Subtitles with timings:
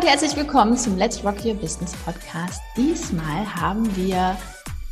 [0.00, 2.62] Und herzlich willkommen zum Let's Rock Your Business Podcast.
[2.74, 4.34] Diesmal haben wir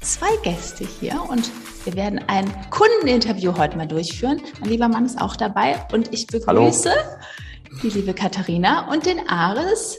[0.02, 1.50] zwei Gäste hier und
[1.84, 4.42] wir werden ein Kundeninterview heute mal durchführen.
[4.60, 7.80] Mein lieber Mann ist auch dabei und ich begrüße Hallo.
[7.82, 9.96] die liebe Katharina und den Ares.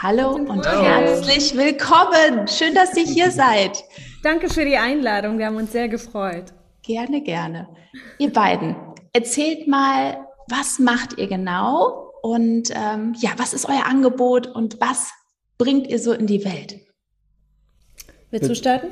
[0.00, 0.84] Hallo und Hallo.
[0.84, 2.46] herzlich willkommen.
[2.46, 3.82] Schön, dass ihr hier seid.
[4.22, 5.38] Danke für die Einladung.
[5.38, 6.52] Wir haben uns sehr gefreut.
[6.82, 7.68] Gerne, gerne.
[8.18, 8.76] Ihr beiden,
[9.12, 15.12] erzählt mal, was macht ihr genau und ähm, ja, was ist euer Angebot und was
[15.58, 16.80] bringt ihr so in die Welt?
[18.30, 18.86] Willst du starten?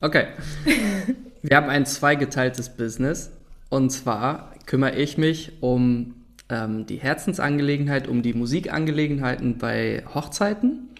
[0.00, 0.28] Okay.
[1.42, 3.30] Wir haben ein zweigeteiltes Business.
[3.70, 6.14] Und zwar kümmere ich mich um
[6.48, 10.90] ähm, die Herzensangelegenheit, um die Musikangelegenheiten bei Hochzeiten.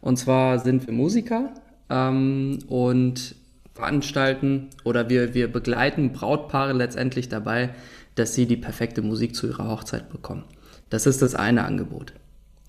[0.00, 1.54] Und zwar sind wir Musiker
[1.88, 3.34] ähm, und
[3.72, 7.70] veranstalten oder wir, wir begleiten Brautpaare letztendlich dabei,
[8.14, 10.44] dass sie die perfekte Musik zu ihrer Hochzeit bekommen.
[10.90, 12.12] Das ist das eine Angebot.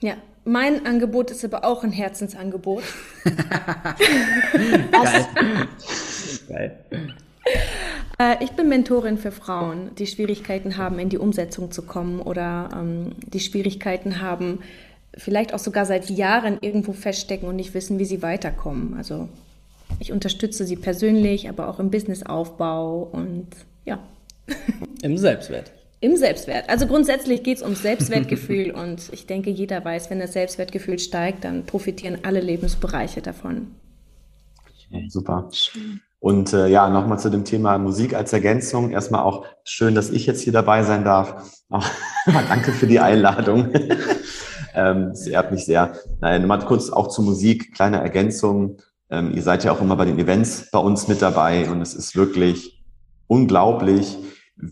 [0.02, 2.84] Ja, mein Angebot ist aber auch ein Herzensangebot.
[4.92, 5.28] Geil.
[6.48, 6.78] Geil.
[8.20, 12.70] Äh, ich bin Mentorin für Frauen, die Schwierigkeiten haben, in die Umsetzung zu kommen oder
[12.74, 14.60] ähm, die Schwierigkeiten haben,
[15.18, 18.96] vielleicht auch sogar seit Jahren irgendwo feststecken und nicht wissen, wie sie weiterkommen.
[18.96, 19.30] Also
[20.00, 23.48] ich unterstütze sie persönlich, aber auch im Businessaufbau und
[23.86, 24.00] ja.
[25.02, 25.72] Im Selbstwert.
[26.02, 26.70] Im Selbstwert.
[26.70, 31.44] Also grundsätzlich geht es ums Selbstwertgefühl und ich denke, jeder weiß, wenn das Selbstwertgefühl steigt,
[31.44, 33.72] dann profitieren alle Lebensbereiche davon.
[35.10, 35.50] super.
[36.20, 38.90] Und äh, ja, nochmal zu dem Thema Musik als Ergänzung.
[38.92, 41.52] Erstmal auch schön, dass ich jetzt hier dabei sein darf.
[42.26, 43.70] danke für die Einladung.
[44.74, 45.94] ähm, das ehrt mich sehr.
[46.22, 48.78] Nein, mal kurz auch zur Musik, kleine Ergänzung.
[49.10, 51.94] Ähm, ihr seid ja auch immer bei den Events bei uns mit dabei und es
[51.94, 52.84] ist wirklich
[53.28, 54.18] unglaublich,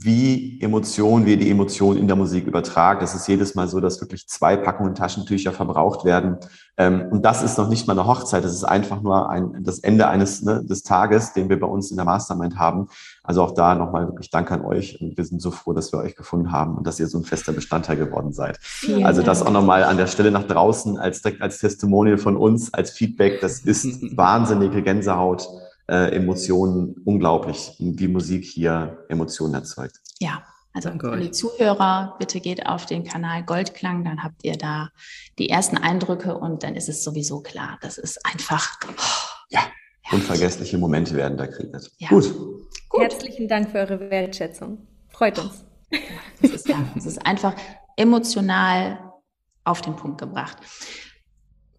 [0.02, 3.04] wie Emotionen, wie die Emotionen in der Musik übertragen.
[3.04, 6.38] Es ist jedes Mal so, dass wirklich zwei Packungen Taschentücher verbraucht werden.
[6.78, 8.44] Ähm, und das ist noch nicht mal eine Hochzeit.
[8.44, 11.92] Das ist einfach nur ein, das Ende eines ne, des Tages, den wir bei uns
[11.92, 12.88] in der Mastermind haben.
[13.24, 15.00] Also auch da nochmal wirklich Dank an euch.
[15.00, 17.24] Und wir sind so froh, dass wir euch gefunden haben und dass ihr so ein
[17.24, 18.58] fester Bestandteil geworden seid.
[18.62, 22.74] Vielen also das auch nochmal an der Stelle nach draußen als, als Testimonial von uns,
[22.74, 23.42] als Feedback.
[23.42, 25.48] Das ist wahnsinnige Gänsehaut
[25.88, 30.00] äh, Emotionen unglaublich, wie Musik hier Emotionen erzeugt.
[30.20, 34.90] Ja, also Danke die Zuhörer, bitte geht auf den Kanal Goldklang, dann habt ihr da
[35.38, 37.78] die ersten Eindrücke und dann ist es sowieso klar.
[37.82, 38.80] Das ist einfach.
[38.88, 39.62] Oh, ja,
[40.12, 41.92] unvergessliche Momente werden da kreiert.
[41.98, 42.10] Ja.
[42.10, 42.34] Gut.
[42.90, 43.02] Gut.
[43.02, 44.88] Herzlichen Dank für eure Wertschätzung.
[45.10, 45.64] Freut uns.
[46.42, 47.56] Das ist, ja, das ist einfach
[47.96, 49.12] emotional
[49.64, 50.58] auf den Punkt gebracht.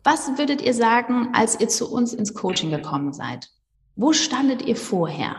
[0.04, 3.48] Was würdet ihr sagen, als ihr zu uns ins Coaching gekommen seid?
[3.97, 5.37] Wo standet ihr vorher?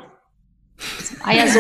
[0.78, 1.60] Das war ja so.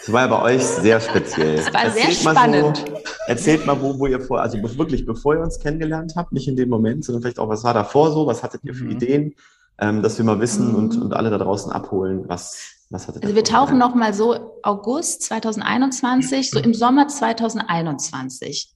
[0.00, 1.56] Das war ja bei euch sehr speziell.
[1.56, 2.76] Das war erzählt sehr spannend.
[2.78, 2.94] So,
[3.26, 6.56] erzählt mal, wo, wo ihr vor, also wirklich bevor ihr uns kennengelernt habt, nicht in
[6.56, 8.90] dem Moment, sondern vielleicht auch, was war davor so, was hattet ihr für mhm.
[8.92, 9.34] Ideen,
[9.78, 10.74] ähm, dass wir mal wissen mhm.
[10.74, 14.14] und, und alle da draußen abholen, was, was hattet ihr Also wir tauchen noch mal
[14.14, 18.74] so August 2021, so im Sommer 2021.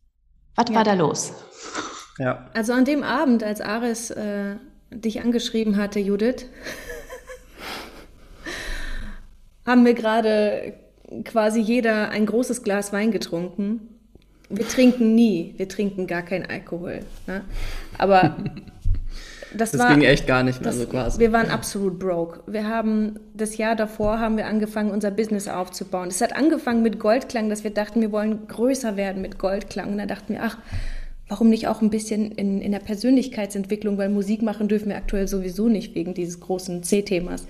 [0.56, 0.75] Was ja.
[0.75, 1.33] war da los?
[2.19, 2.47] Ja.
[2.54, 4.56] Also an dem Abend, als Aris äh,
[4.91, 6.47] dich angeschrieben hatte, Judith,
[9.67, 10.75] haben wir gerade
[11.25, 13.81] quasi jeder ein großes Glas Wein getrunken.
[14.49, 17.01] Wir trinken nie, wir trinken gar keinen Alkohol.
[17.27, 17.43] Ne?
[17.99, 18.37] Aber
[19.57, 21.19] das, das war, ging echt gar nicht mehr das, so quasi.
[21.19, 22.41] Wir waren absolut broke.
[22.47, 26.09] Wir haben das Jahr davor haben wir angefangen, unser Business aufzubauen.
[26.09, 29.93] Es hat angefangen mit Goldklang, dass wir dachten, wir wollen größer werden mit Goldklang.
[29.93, 30.59] Und da dachten wir, ach,
[31.28, 35.27] warum nicht auch ein bisschen in, in der Persönlichkeitsentwicklung, weil Musik machen dürfen wir aktuell
[35.27, 37.47] sowieso nicht wegen dieses großen C-Themas.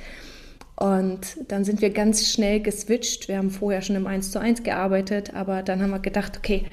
[0.76, 3.28] Und dann sind wir ganz schnell geswitcht.
[3.28, 6.64] Wir haben vorher schon im 1 zu 1 gearbeitet, aber dann haben wir gedacht, okay,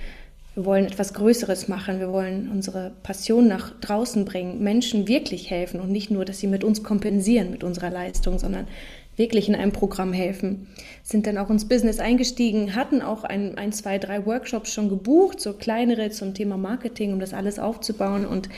[0.56, 2.00] wir wollen etwas Größeres machen.
[2.00, 6.48] Wir wollen unsere Passion nach draußen bringen, Menschen wirklich helfen und nicht nur, dass sie
[6.48, 8.68] mit uns kompensieren mit unserer Leistung, sondern
[9.16, 10.68] wirklich in einem Programm helfen.
[11.04, 15.40] Sind dann auch ins Business eingestiegen, hatten auch ein, ein zwei, drei Workshops schon gebucht,
[15.40, 18.50] so kleinere zum Thema Marketing, um das alles aufzubauen und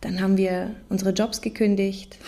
[0.00, 2.18] dann haben wir unsere Jobs gekündigt.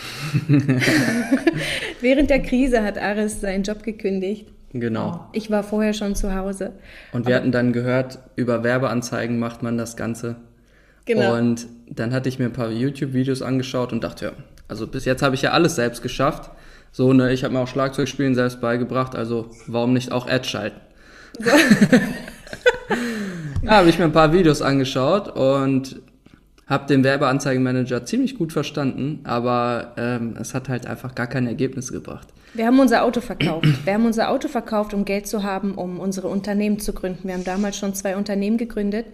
[2.01, 4.47] Während der Krise hat Aris seinen Job gekündigt.
[4.73, 5.27] Genau.
[5.33, 6.73] Ich war vorher schon zu Hause.
[7.11, 10.37] Und wir hatten dann gehört, über Werbeanzeigen macht man das Ganze.
[11.05, 11.37] Genau.
[11.37, 14.31] Und dann hatte ich mir ein paar YouTube-Videos angeschaut und dachte, ja,
[14.67, 16.49] also bis jetzt habe ich ja alles selbst geschafft.
[16.91, 20.79] So, ne, ich habe mir auch Schlagzeugspielen selbst beigebracht, also warum nicht auch Ads schalten?
[23.63, 26.01] ja, habe ich mir ein paar Videos angeschaut und
[26.67, 31.91] habe den Werbeanzeigenmanager ziemlich gut verstanden, aber ähm, es hat halt einfach gar keine Ergebnisse
[31.93, 32.27] gebracht.
[32.53, 33.67] Wir haben unser Auto verkauft.
[33.85, 37.27] Wir haben unser Auto verkauft, um Geld zu haben, um unsere Unternehmen zu gründen.
[37.27, 39.07] Wir haben damals schon zwei Unternehmen gegründet,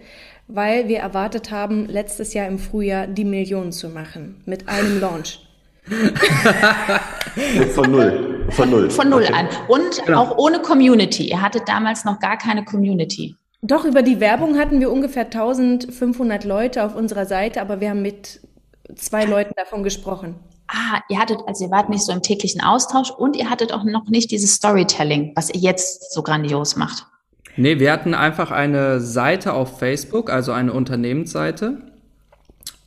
[0.46, 5.40] weil wir erwartet haben, letztes Jahr im Frühjahr die Millionen zu machen mit einem Launch.
[7.74, 8.44] Von null.
[8.50, 8.90] Von null.
[8.90, 9.32] Von null Okay.
[9.32, 9.48] an.
[9.68, 10.20] Und Genau.
[10.22, 11.28] auch ohne Community.
[11.30, 13.36] Ihr hattet damals noch gar keine Community.
[13.62, 18.02] Doch, über die Werbung hatten wir ungefähr 1500 Leute auf unserer Seite, aber wir haben
[18.02, 18.40] mit
[18.96, 20.36] zwei Leuten davon gesprochen.
[20.66, 23.84] Ah, ihr hattet, also ihr wart nicht so im täglichen Austausch und ihr hattet auch
[23.84, 27.06] noch nicht dieses Storytelling, was ihr jetzt so grandios macht.
[27.56, 31.78] Nee, wir hatten einfach eine Seite auf Facebook, also eine Unternehmensseite.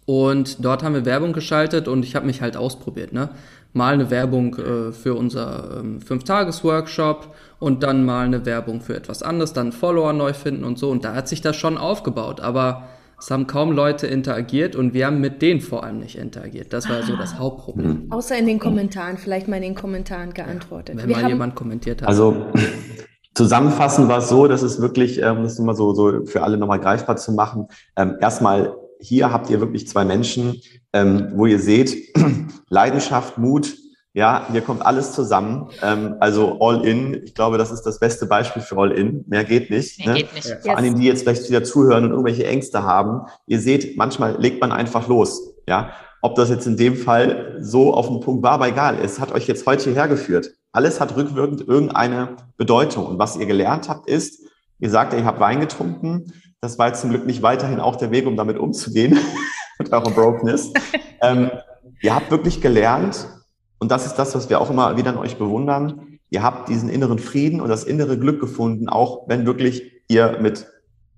[0.06, 3.14] Und dort haben wir Werbung geschaltet und ich habe mich halt ausprobiert.
[3.14, 3.30] Ne?
[3.74, 9.24] Mal eine Werbung äh, für unser ähm, Fünf-Tages-Workshop und dann mal eine Werbung für etwas
[9.24, 10.92] anderes, dann Follower neu finden und so.
[10.92, 12.42] Und da hat sich das schon aufgebaut.
[12.42, 16.74] Aber es haben kaum Leute interagiert und wir haben mit denen vor allem nicht interagiert.
[16.74, 18.07] Das war so das Hauptproblem.
[18.10, 20.98] Außer in den Kommentaren, vielleicht mal in den Kommentaren geantwortet.
[20.98, 22.10] Wenn wir mal haben, jemand kommentiert hat.
[22.10, 22.48] Also
[23.33, 26.81] zusammenfassend war es so, dass es wirklich, ähm, das mal so, so für alle nochmal
[26.81, 27.69] greifbar zu machen.
[27.95, 30.62] Ähm, erstmal, hier habt ihr wirklich zwei Menschen,
[30.92, 32.13] ähm, wo ihr seht,
[32.68, 33.74] Leidenschaft, Mut,
[34.13, 35.69] ja, hier kommt alles zusammen.
[35.81, 39.25] Ähm, also all in, ich glaube, das ist das beste Beispiel für all in.
[39.27, 40.00] Mehr geht nicht.
[40.00, 40.13] Nee, ne?
[40.13, 40.48] geht nicht.
[40.48, 40.57] Ja.
[40.62, 43.21] Vor allem, die jetzt vielleicht wieder zuhören und irgendwelche Ängste haben.
[43.48, 45.56] Ihr seht, manchmal legt man einfach los.
[45.68, 49.00] Ja, ob das jetzt in dem Fall so auf den Punkt war, aber egal.
[49.04, 50.51] Es hat euch jetzt heute hierher geführt.
[50.71, 53.07] Alles hat rückwirkend irgendeine Bedeutung.
[53.07, 54.44] Und was ihr gelernt habt, ist,
[54.80, 56.31] ihr sagt, ihr habt Wein getrunken.
[56.62, 59.18] Das war jetzt zum Glück nicht weiterhin auch der Weg, um damit umzugehen,
[59.80, 60.71] mit eurer Brokenness.
[61.21, 61.50] ähm,
[62.01, 63.27] ihr habt wirklich gelernt,
[63.84, 66.18] und das ist das, was wir auch immer wieder an euch bewundern.
[66.30, 70.68] Ihr habt diesen inneren Frieden und das innere Glück gefunden, auch wenn wirklich ihr mit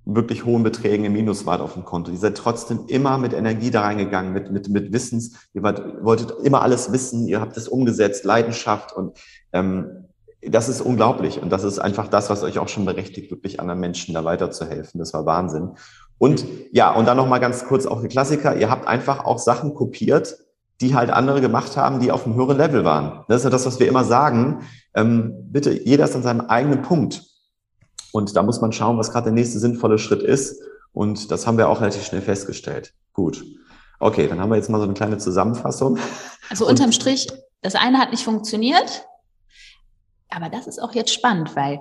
[0.03, 2.09] wirklich hohen Beträgen im Minus wart auf dem Konto.
[2.09, 5.47] Ihr seid trotzdem immer mit Energie da reingegangen, mit, mit, mit Wissens.
[5.53, 9.15] Ihr wart, wolltet immer alles wissen, ihr habt es umgesetzt, Leidenschaft und
[9.53, 10.07] ähm,
[10.41, 11.39] das ist unglaublich.
[11.39, 14.97] Und das ist einfach das, was euch auch schon berechtigt, wirklich anderen Menschen da weiterzuhelfen.
[14.97, 15.75] Das war Wahnsinn.
[16.17, 18.55] Und ja, und dann nochmal ganz kurz auch die Klassiker.
[18.57, 20.35] Ihr habt einfach auch Sachen kopiert,
[20.81, 23.23] die halt andere gemacht haben, die auf einem höheren Level waren.
[23.27, 24.67] Das ist ja das, was wir immer sagen.
[24.93, 27.23] Ähm, bitte, jeder ist an seinem eigenen Punkt.
[28.11, 30.61] Und da muss man schauen, was gerade der nächste sinnvolle Schritt ist.
[30.91, 32.93] Und das haben wir auch relativ schnell festgestellt.
[33.13, 33.43] Gut.
[33.99, 35.97] Okay, dann haben wir jetzt mal so eine kleine Zusammenfassung.
[36.49, 37.27] Also unterm Strich,
[37.61, 39.05] das eine hat nicht funktioniert,
[40.29, 41.79] aber das ist auch jetzt spannend, weil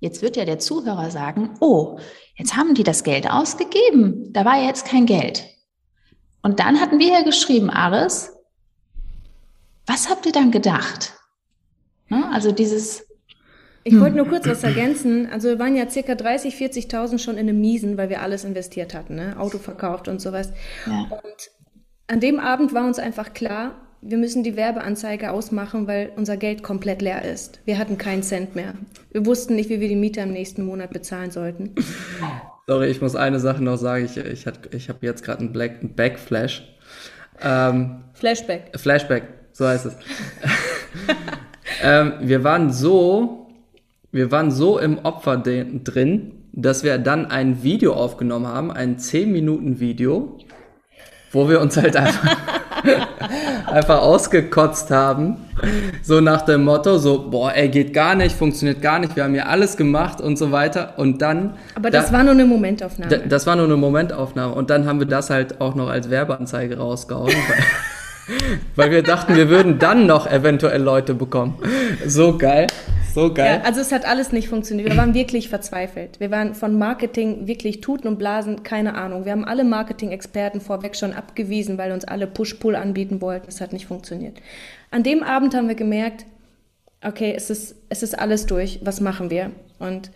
[0.00, 1.98] jetzt wird ja der Zuhörer sagen, oh,
[2.36, 5.44] jetzt haben die das Geld ausgegeben, da war ja jetzt kein Geld.
[6.48, 8.32] Und dann hatten wir ja geschrieben, Aris,
[9.84, 11.12] was habt ihr dann gedacht?
[12.08, 12.26] Ne?
[12.32, 13.04] Also dieses,
[13.84, 15.28] Ich wollte nur kurz was ergänzen.
[15.30, 18.94] Also wir waren ja circa 30, 40.000 schon in einem Miesen, weil wir alles investiert
[18.94, 19.38] hatten, ne?
[19.38, 20.54] Auto verkauft und sowas.
[20.86, 21.50] ja, Und
[22.06, 26.62] an dem Abend war uns einfach klar, wir müssen die Werbeanzeige ausmachen, weil unser Geld
[26.62, 27.60] komplett leer ist.
[27.64, 28.74] Wir hatten keinen Cent mehr.
[29.10, 31.74] Wir wussten nicht, wie wir die Miete im nächsten Monat bezahlen sollten.
[32.66, 34.04] Sorry, ich muss eine Sache noch sagen.
[34.04, 36.68] Ich, ich, hat- ich habe jetzt gerade einen, Black- einen Backflash.
[37.42, 38.70] Ähm, Flashback.
[38.78, 39.22] Flashback,
[39.52, 39.96] so heißt es.
[41.82, 43.46] ähm, wir waren so,
[44.12, 49.30] wir waren so im Opfer drin, dass wir dann ein Video aufgenommen haben, ein 10
[49.30, 50.38] Minuten Video,
[51.32, 52.36] wo wir uns halt einfach,
[53.66, 55.36] einfach ausgekotzt haben.
[56.02, 59.34] So nach dem Motto, so, boah, ey, geht gar nicht, funktioniert gar nicht, wir haben
[59.34, 60.94] ja alles gemacht und so weiter.
[60.96, 61.54] Und dann.
[61.74, 63.10] Aber das da- war nur eine Momentaufnahme.
[63.10, 66.10] da, das war nur eine Momentaufnahme und dann haben wir das halt auch noch als
[66.10, 67.26] Werbeanzeige rausgehauen,
[68.26, 68.36] weil,
[68.76, 71.56] weil wir dachten, wir würden dann noch eventuell Leute bekommen.
[72.06, 72.68] So geil,
[73.14, 73.60] so geil.
[73.60, 74.88] Ja, also es hat alles nicht funktioniert.
[74.88, 76.20] Wir waren wirklich verzweifelt.
[76.20, 79.24] Wir waren von Marketing wirklich Tuten und Blasen, keine Ahnung.
[79.24, 83.48] Wir haben alle Marketing-Experten vorweg schon abgewiesen, weil uns alle Push-Pull anbieten wollten.
[83.48, 84.38] Es hat nicht funktioniert.
[84.90, 86.26] An dem Abend haben wir gemerkt,
[87.04, 89.52] okay, es ist, es ist alles durch, was machen wir?
[89.78, 90.10] Und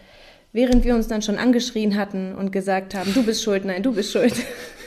[0.52, 3.94] während wir uns dann schon angeschrien hatten und gesagt haben, du bist schuld, nein, du
[3.94, 4.34] bist schuld.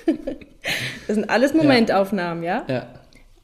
[1.08, 2.66] das sind alles Momentaufnahmen, ja?
[2.68, 2.88] ja.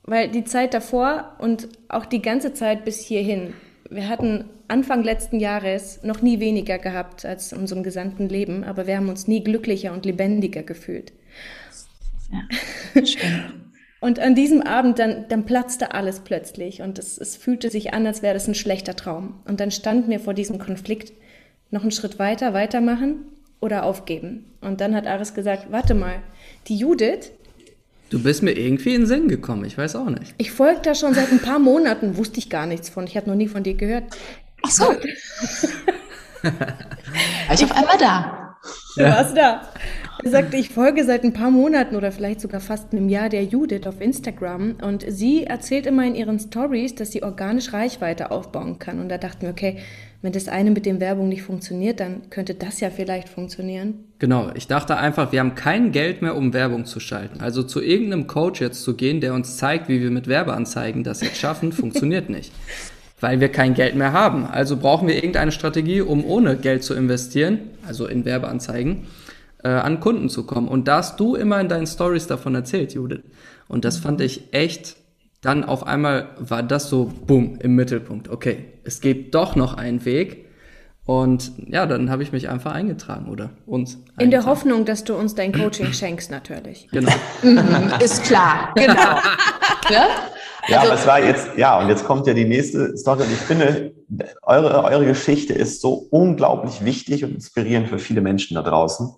[0.04, 3.54] Weil die Zeit davor und auch die ganze Zeit bis hierhin,
[3.92, 8.88] wir hatten Anfang letzten Jahres noch nie weniger gehabt als in unserem gesamten Leben, aber
[8.88, 11.12] wir haben uns nie glücklicher und lebendiger gefühlt.
[12.32, 13.44] ja, schön.
[14.00, 18.08] Und an diesem Abend, dann, dann platzte alles plötzlich und es, es fühlte sich an,
[18.08, 19.42] als wäre das ein schlechter Traum.
[19.46, 21.14] Und dann standen wir vor diesem Konflikt,
[21.70, 23.26] noch einen Schritt weiter, weitermachen
[23.60, 24.46] oder aufgeben.
[24.62, 26.16] Und dann hat Aris gesagt, warte mal,
[26.68, 27.32] die Judith,
[28.12, 30.36] Du bist mir irgendwie in den Sinn gekommen, ich weiß auch nicht.
[30.38, 33.30] ich folge da schon seit ein paar Monaten, wusste ich gar nichts von, ich habe
[33.30, 34.04] noch nie von dir gehört.
[34.64, 34.84] Ach so.
[34.84, 34.98] War
[37.54, 38.58] ich auf einmal da.
[38.98, 39.62] Du warst da.
[40.24, 43.46] Er sagte, ich folge seit ein paar Monaten oder vielleicht sogar fast einem Jahr der
[43.46, 48.78] Judith auf Instagram und sie erzählt immer in ihren Stories, dass sie organisch Reichweite aufbauen
[48.78, 49.00] kann.
[49.00, 49.78] Und da dachten wir, okay,
[50.22, 54.06] wenn das eine mit dem Werbung nicht funktioniert, dann könnte das ja vielleicht funktionieren.
[54.20, 57.42] Genau, ich dachte einfach, wir haben kein Geld mehr, um Werbung zu schalten.
[57.42, 61.22] Also zu irgendeinem Coach jetzt zu gehen, der uns zeigt, wie wir mit Werbeanzeigen das
[61.22, 62.52] jetzt schaffen, funktioniert nicht.
[63.20, 64.46] Weil wir kein Geld mehr haben.
[64.46, 69.08] Also brauchen wir irgendeine Strategie, um ohne Geld zu investieren, also in Werbeanzeigen,
[69.64, 70.68] äh, an Kunden zu kommen.
[70.68, 73.22] Und da hast du immer in deinen Stories davon erzählt, Judith.
[73.68, 74.98] Und das fand ich echt,
[75.42, 78.30] dann auf einmal war das so, boom, im Mittelpunkt.
[78.30, 80.46] Okay, es gibt doch noch einen Weg.
[81.04, 83.96] Und ja, dann habe ich mich einfach eingetragen, oder uns.
[83.96, 84.46] In der eingetragen.
[84.46, 86.88] Hoffnung, dass du uns dein Coaching schenkst, natürlich.
[86.92, 87.12] Genau.
[87.42, 88.94] Mhm, ist klar, genau.
[89.90, 90.06] ne?
[90.68, 93.24] Ja, aber es war jetzt, ja, und jetzt kommt ja die nächste Story.
[93.24, 93.94] Und ich finde,
[94.44, 99.10] eure, eure Geschichte ist so unglaublich wichtig und inspirierend für viele Menschen da draußen.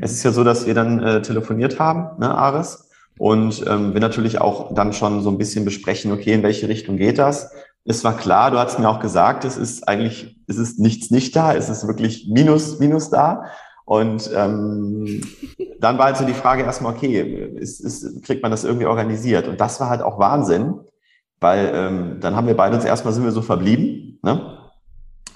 [0.00, 2.87] Es ist ja so, dass wir dann äh, telefoniert haben, ne, Aris?
[3.18, 6.96] Und ähm, wir natürlich auch dann schon so ein bisschen besprechen, okay, in welche Richtung
[6.96, 7.50] geht das?
[7.84, 11.34] Es war klar, du hast mir auch gesagt, es ist eigentlich, es ist nichts nicht
[11.34, 13.46] da, es ist wirklich Minus, Minus da.
[13.84, 15.22] Und ähm,
[15.80, 17.20] dann war also die Frage erstmal, okay,
[17.56, 19.48] ist, ist, kriegt man das irgendwie organisiert?
[19.48, 20.74] Und das war halt auch Wahnsinn,
[21.40, 24.18] weil ähm, dann haben wir beide uns erstmal sind wir so verblieben.
[24.22, 24.58] Ne?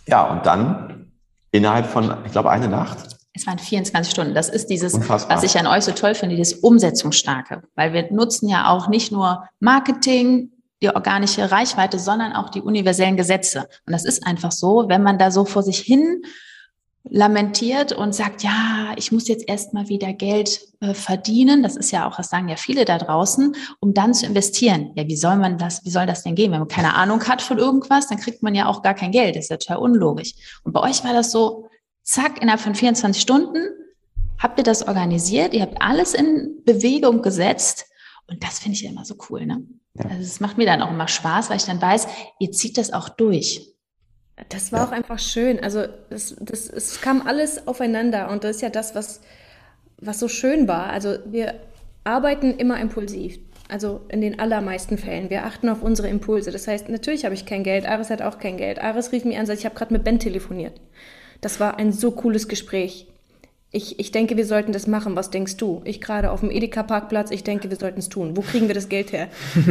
[0.06, 1.12] Ja, und dann
[1.50, 3.16] innerhalb von, ich glaube, eine Nacht.
[3.34, 4.34] Es waren 24 Stunden.
[4.34, 5.36] Das ist dieses, Unfassbar.
[5.36, 7.62] was ich an euch so toll finde, dieses Umsetzungsstarke.
[7.74, 10.50] Weil wir nutzen ja auch nicht nur Marketing,
[10.82, 13.68] die organische Reichweite, sondern auch die universellen Gesetze.
[13.86, 16.22] Und das ist einfach so, wenn man da so vor sich hin
[17.04, 21.62] lamentiert und sagt, ja, ich muss jetzt erstmal wieder Geld äh, verdienen.
[21.62, 24.92] Das ist ja auch, das sagen ja viele da draußen, um dann zu investieren.
[24.94, 26.52] Ja, wie soll man das, wie soll das denn gehen?
[26.52, 29.34] Wenn man keine Ahnung hat von irgendwas, dann kriegt man ja auch gar kein Geld.
[29.34, 30.34] Das ist ja total unlogisch.
[30.62, 31.68] Und bei euch war das so,
[32.02, 33.58] zack, innerhalb von 24 Stunden
[34.38, 37.86] habt ihr das organisiert, ihr habt alles in Bewegung gesetzt.
[38.26, 39.62] Und das finde ich ja immer so cool, ne?
[39.94, 40.06] Ja.
[40.06, 42.06] Also es macht mir dann auch immer Spaß, weil ich dann weiß,
[42.38, 43.68] ihr zieht das auch durch.
[44.48, 45.62] Das war auch einfach schön.
[45.62, 49.20] Also das, das, es kam alles aufeinander und das ist ja das, was,
[49.98, 50.86] was so schön war.
[50.86, 51.60] Also wir
[52.04, 53.38] arbeiten immer impulsiv.
[53.68, 55.30] Also in den allermeisten Fällen.
[55.30, 56.50] Wir achten auf unsere Impulse.
[56.50, 57.86] Das heißt, natürlich habe ich kein Geld.
[57.86, 58.78] Aris hat auch kein Geld.
[58.78, 60.78] Aris rief mich an und sagte, ich habe gerade mit Ben telefoniert.
[61.42, 63.08] Das war ein so cooles Gespräch.
[63.74, 65.16] Ich, ich denke, wir sollten das machen.
[65.16, 65.80] Was denkst du?
[65.84, 67.30] Ich gerade auf dem Edeka-Parkplatz.
[67.30, 68.36] Ich denke, wir sollten es tun.
[68.36, 69.28] Wo kriegen wir das Geld her?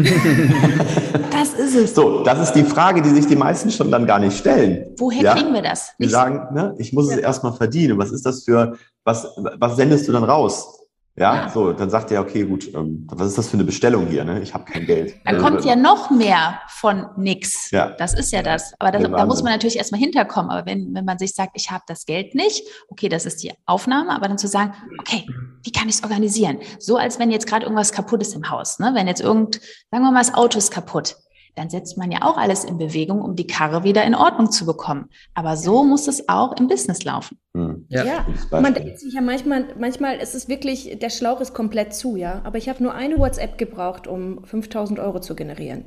[1.32, 1.96] Das ist es.
[1.96, 4.86] So, das ist die Frage, die sich die meisten schon dann gar nicht stellen.
[4.98, 5.34] Woher Ja?
[5.34, 5.94] kriegen wir das?
[5.98, 7.98] Wir sagen, ne, ich muss es erstmal verdienen.
[7.98, 10.80] Was ist das für, was, was sendest du dann raus?
[11.18, 14.24] Ja, so, dann sagt er, okay, gut, ähm, was ist das für eine Bestellung hier?
[14.24, 14.41] Ne?
[14.41, 15.15] Ich habe kein Geld.
[15.25, 17.70] Dann Äh, kommt ja noch mehr von nix.
[17.72, 17.89] Ja.
[17.89, 18.74] Das ist ja das.
[18.80, 19.44] Aber das, da muss Wahnsinn.
[19.44, 20.50] man natürlich erstmal hinterkommen.
[20.51, 23.51] Aber wenn, wenn man sich sagt, ich habe das Geld nicht, okay, das ist die
[23.65, 25.27] Aufnahme, aber dann zu sagen, okay,
[25.63, 26.60] wie kann ich es organisieren?
[26.80, 28.80] So als wenn jetzt gerade irgendwas kaputt ist im Haus.
[28.80, 28.91] Ne?
[28.94, 29.56] Wenn jetzt irgend,
[29.91, 31.18] sagen wir mal, das Auto ist kaputt.
[31.56, 34.65] Dann setzt man ja auch alles in Bewegung, um die Karre wieder in Ordnung zu
[34.65, 35.10] bekommen.
[35.34, 37.38] Aber so muss es auch im Business laufen.
[37.55, 38.03] Hm, Ja.
[38.03, 42.15] Ja, man denkt sich ja manchmal, manchmal ist es wirklich, der Schlauch ist komplett zu,
[42.15, 42.41] ja.
[42.43, 45.86] Aber ich habe nur eine WhatsApp gebraucht, um 5000 Euro zu generieren.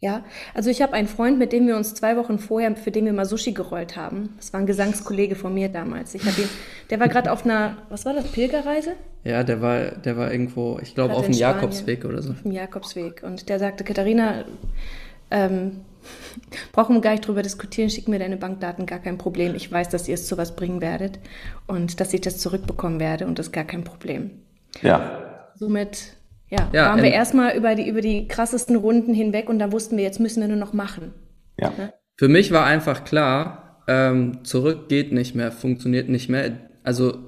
[0.00, 0.22] Ja,
[0.54, 3.12] also ich habe einen Freund, mit dem wir uns zwei Wochen vorher, für den wir
[3.12, 4.34] mal Sushi gerollt haben.
[4.36, 6.14] Das war ein Gesangskollege von mir damals.
[6.14, 6.48] Ich habe ihn,
[6.90, 8.92] der war gerade auf einer, was war das, Pilgerreise?
[9.24, 11.34] Ja, der war, der war irgendwo, ich glaube, auf dem.
[11.34, 12.30] Jakobsweg oder so.
[12.30, 13.24] Auf dem Jakobsweg.
[13.24, 14.44] Und der sagte, Katharina,
[15.32, 15.80] ähm,
[16.72, 19.54] brauchen wir gar nicht drüber diskutieren, schick mir deine Bankdaten, gar kein Problem.
[19.54, 21.18] Ich weiß, dass ihr es zu was bringen werdet
[21.66, 24.30] und dass ich das zurückbekommen werde und das ist gar kein Problem.
[24.82, 26.16] Ja, Somit
[26.48, 29.72] ja, Ja, waren wir ähm, erstmal über die, über die krassesten Runden hinweg und da
[29.72, 31.12] wussten wir, jetzt müssen wir nur noch machen.
[31.58, 31.72] ja.
[32.16, 36.58] Für mich war einfach klar, ähm, zurück geht nicht mehr, funktioniert nicht mehr.
[36.82, 37.18] Also,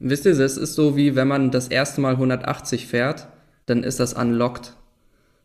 [0.00, 3.28] wisst ihr, es ist so wie wenn man das erste Mal 180 fährt,
[3.66, 4.74] dann ist das unlocked.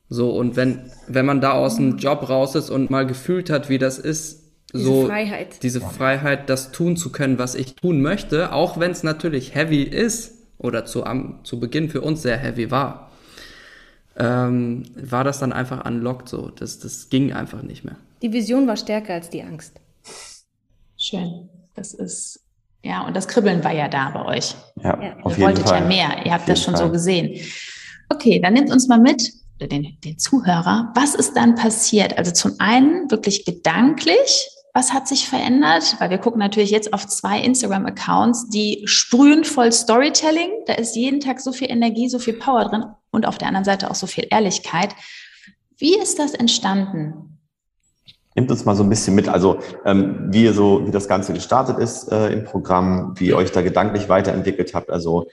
[0.10, 3.70] So, und wenn, wenn man da aus dem Job raus ist und mal gefühlt hat,
[3.70, 5.62] wie das ist, Diese so Freiheit.
[5.64, 9.84] diese Freiheit, das tun zu können, was ich tun möchte, auch wenn es natürlich heavy
[9.84, 13.12] ist oder zu, am, zu Beginn für uns sehr heavy war,
[14.18, 16.50] ähm, war das dann einfach unlocked so.
[16.50, 17.96] Das, das ging einfach nicht mehr.
[18.22, 19.80] Die Vision war stärker als die Angst.
[20.98, 21.50] Schön.
[21.76, 22.42] Das ist,
[22.84, 24.56] ja, und das Kribbeln war ja da bei euch.
[24.84, 25.16] Ja, Ja.
[25.24, 25.82] auf Ihr jeden wolltet Fall.
[25.82, 26.26] ja mehr.
[26.26, 26.86] Ihr habt Auf das schon Fall.
[26.88, 27.40] so gesehen.
[28.10, 29.32] Okay, dann nimmt uns mal mit,
[29.68, 32.18] den, den Zuhörer, was ist dann passiert?
[32.18, 35.96] Also zum einen wirklich gedanklich, was hat sich verändert?
[36.00, 40.50] Weil wir gucken natürlich jetzt auf zwei Instagram-Accounts, die sprühen voll Storytelling.
[40.68, 43.66] Da ist jeden Tag so viel Energie, so viel Power drin und auf der anderen
[43.66, 44.96] Seite auch so viel Ehrlichkeit.
[45.78, 47.40] Wie ist das entstanden?
[48.36, 51.80] Nehmt uns mal so ein bisschen mit, also ähm, wie so, wie das Ganze gestartet
[51.80, 54.92] ist äh, im Programm, wie ihr euch da gedanklich weiterentwickelt habt.
[54.92, 55.28] Also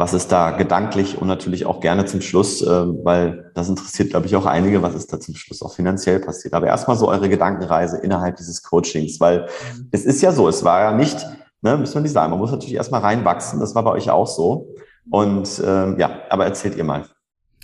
[0.00, 4.26] was ist da gedanklich und natürlich auch gerne zum Schluss, äh, weil das interessiert, glaube
[4.26, 6.54] ich, auch einige, was ist da zum Schluss auch finanziell passiert.
[6.54, 9.88] Aber erstmal so eure Gedankenreise innerhalb dieses Coachings, weil mhm.
[9.90, 11.26] es ist ja so, es war ja nicht,
[11.60, 14.26] ne, müssen wir nicht sagen, man muss natürlich erstmal reinwachsen, das war bei euch auch
[14.26, 14.74] so.
[15.10, 17.04] Und ähm, ja, aber erzählt ihr mal.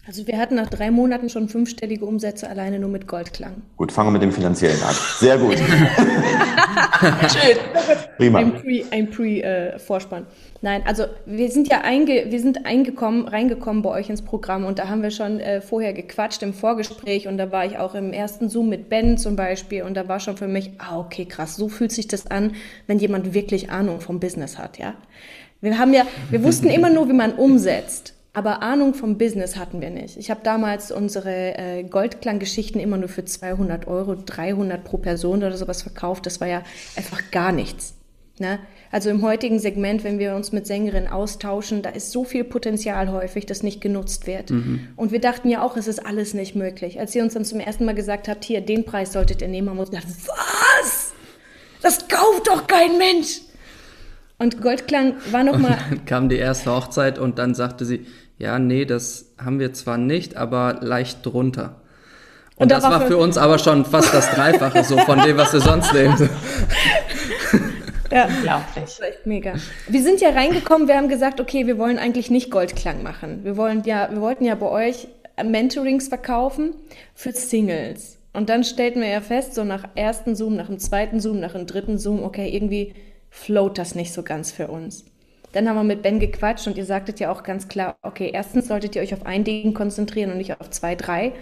[0.07, 3.63] Also wir hatten nach drei Monaten schon fünfstellige Umsätze alleine nur mit Goldklang.
[3.77, 4.95] Gut, fangen wir mit dem finanziellen an.
[5.19, 5.59] Sehr gut.
[7.33, 7.57] Schön.
[8.17, 8.39] Prima.
[8.39, 10.25] Ein Pre-Vorspann.
[10.25, 14.23] Pre, äh, Nein, also wir sind ja einge, wir sind eingekommen, reingekommen bei euch ins
[14.23, 17.79] Programm und da haben wir schon äh, vorher gequatscht im Vorgespräch und da war ich
[17.79, 20.99] auch im ersten Zoom mit Ben zum Beispiel und da war schon für mich, ah
[20.99, 22.55] okay, krass, so fühlt sich das an,
[22.87, 24.95] wenn jemand wirklich Ahnung vom Business hat, ja.
[25.61, 28.16] Wir haben ja, wir wussten immer nur, wie man umsetzt.
[28.37, 30.19] Aber Ahnung vom Business hatten wir nicht.
[30.19, 35.57] Ich habe damals unsere äh, Goldklang-Geschichten immer nur für 200 Euro, 300 pro Person oder
[35.57, 36.27] sowas verkauft.
[36.27, 36.63] Das war ja
[36.97, 37.95] einfach gar nichts.
[38.39, 38.59] Ne?
[38.93, 43.11] Also im heutigen Segment, wenn wir uns mit Sängerinnen austauschen, da ist so viel Potenzial
[43.11, 44.51] häufig, das nicht genutzt wird.
[44.51, 44.89] Mhm.
[44.97, 47.01] Und wir dachten ja auch, es ist alles nicht möglich.
[47.01, 49.71] Als ihr uns dann zum ersten Mal gesagt habt, hier, den Preis solltet ihr nehmen,
[49.71, 51.15] haben wir uns gedacht, was?
[51.81, 53.41] Das kauft doch kein Mensch!
[54.39, 55.79] Und Goldklang war nochmal.
[55.89, 58.05] Dann kam die erste Hochzeit und dann sagte sie,
[58.39, 61.77] ja, nee, das haben wir zwar nicht, aber leicht drunter.
[62.57, 65.53] Und, und das war für uns aber schon fast das Dreifache so von dem, was
[65.53, 66.31] wir sonst nehmen.
[68.11, 69.01] Ja, unglaublich.
[69.01, 69.55] Echt mega.
[69.89, 73.41] Wir sind ja reingekommen, wir haben gesagt, okay, wir wollen eigentlich nicht Goldklang machen.
[73.43, 75.09] Wir wollen ja, wir wollten ja bei euch
[75.43, 76.75] Mentorings verkaufen
[77.15, 78.19] für Singles.
[78.33, 81.53] Und dann stellten wir ja fest, so nach ersten Zoom, nach dem zweiten Zoom, nach
[81.53, 82.95] dem dritten Zoom, okay, irgendwie
[83.31, 85.05] float das nicht so ganz für uns.
[85.57, 88.69] Dann haben wir mit Ben gequatscht und ihr sagtet ja auch ganz klar, okay, erstens
[88.69, 91.33] solltet ihr euch auf ein Ding konzentrieren und nicht auf zwei, drei.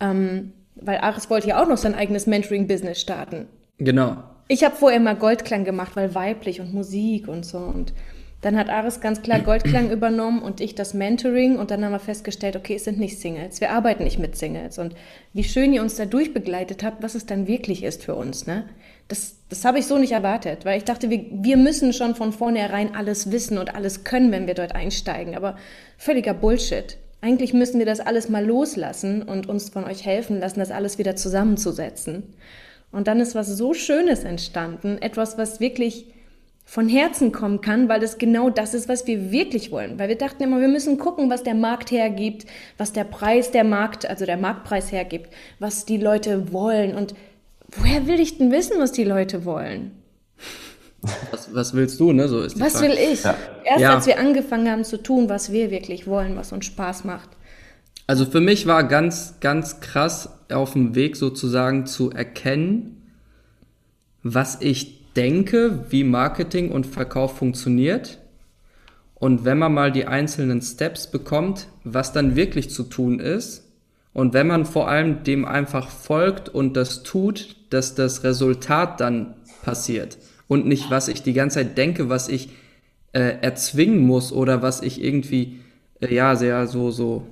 [0.00, 3.46] Ähm, weil Aris wollte ja auch noch sein eigenes Mentoring-Business starten.
[3.76, 4.16] Genau.
[4.48, 7.58] Ich habe vorher mal Goldklang gemacht, weil weiblich und Musik und so.
[7.58, 7.92] Und
[8.40, 11.58] dann hat Aris ganz klar Goldklang übernommen und ich das Mentoring.
[11.58, 13.60] Und dann haben wir festgestellt, okay, es sind nicht Singles.
[13.60, 14.78] Wir arbeiten nicht mit Singles.
[14.78, 14.94] Und
[15.34, 18.46] wie schön ihr uns da durchbegleitet habt, was es dann wirklich ist für uns.
[18.46, 18.64] Ne?
[19.08, 22.32] Das, das habe ich so nicht erwartet, weil ich dachte, wir, wir müssen schon von
[22.32, 25.36] vornherein alles wissen und alles können, wenn wir dort einsteigen.
[25.36, 25.58] Aber
[25.98, 26.96] völliger Bullshit.
[27.20, 30.96] Eigentlich müssen wir das alles mal loslassen und uns von euch helfen lassen, das alles
[30.96, 32.32] wieder zusammenzusetzen.
[32.92, 36.06] Und dann ist was so Schönes entstanden, etwas, was wirklich
[36.64, 39.98] von Herzen kommen kann, weil das genau das ist, was wir wirklich wollen.
[39.98, 42.46] Weil wir dachten immer, wir müssen gucken, was der Markt hergibt,
[42.78, 46.94] was der Preis der Markt, also der Marktpreis hergibt, was die Leute wollen.
[46.94, 47.14] Und
[47.76, 49.92] woher will ich denn wissen, was die Leute wollen?
[51.30, 52.28] Was, was willst du, ne?
[52.28, 52.88] So ist was Frage.
[52.88, 53.24] will ich?
[53.24, 53.36] Ja.
[53.64, 53.94] Erst ja.
[53.94, 57.30] als wir angefangen haben zu tun, was wir wirklich wollen, was uns Spaß macht.
[58.06, 63.02] Also für mich war ganz, ganz krass auf dem Weg sozusagen zu erkennen,
[64.22, 68.18] was ich denke, wie Marketing und Verkauf funktioniert.
[69.14, 73.68] Und wenn man mal die einzelnen Steps bekommt, was dann wirklich zu tun ist,
[74.14, 79.34] und wenn man vor allem dem einfach folgt und das tut, dass das Resultat dann
[79.62, 82.50] passiert und nicht, was ich die ganze Zeit denke, was ich
[83.12, 85.60] äh, erzwingen muss oder was ich irgendwie,
[86.00, 87.26] äh, ja, sehr so, so,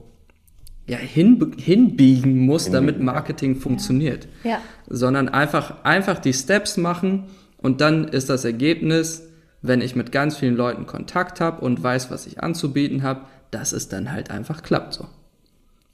[0.87, 4.27] ja, hin, hinbiegen muss, damit Marketing funktioniert.
[4.43, 4.59] Ja.
[4.89, 7.25] Sondern einfach, einfach die Steps machen
[7.59, 9.29] und dann ist das Ergebnis,
[9.63, 13.73] wenn ich mit ganz vielen Leuten Kontakt habe und weiß, was ich anzubieten habe, dass
[13.73, 15.07] es dann halt einfach klappt so.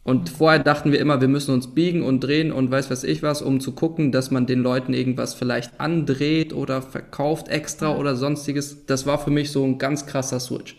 [0.07, 3.25] Und vorher dachten wir immer, wir müssen uns biegen und drehen und weiß was ich
[3.25, 8.15] was, um zu gucken, dass man den Leuten irgendwas vielleicht andreht oder verkauft extra oder
[8.15, 8.87] sonstiges.
[8.87, 10.77] Das war für mich so ein ganz krasser Switch.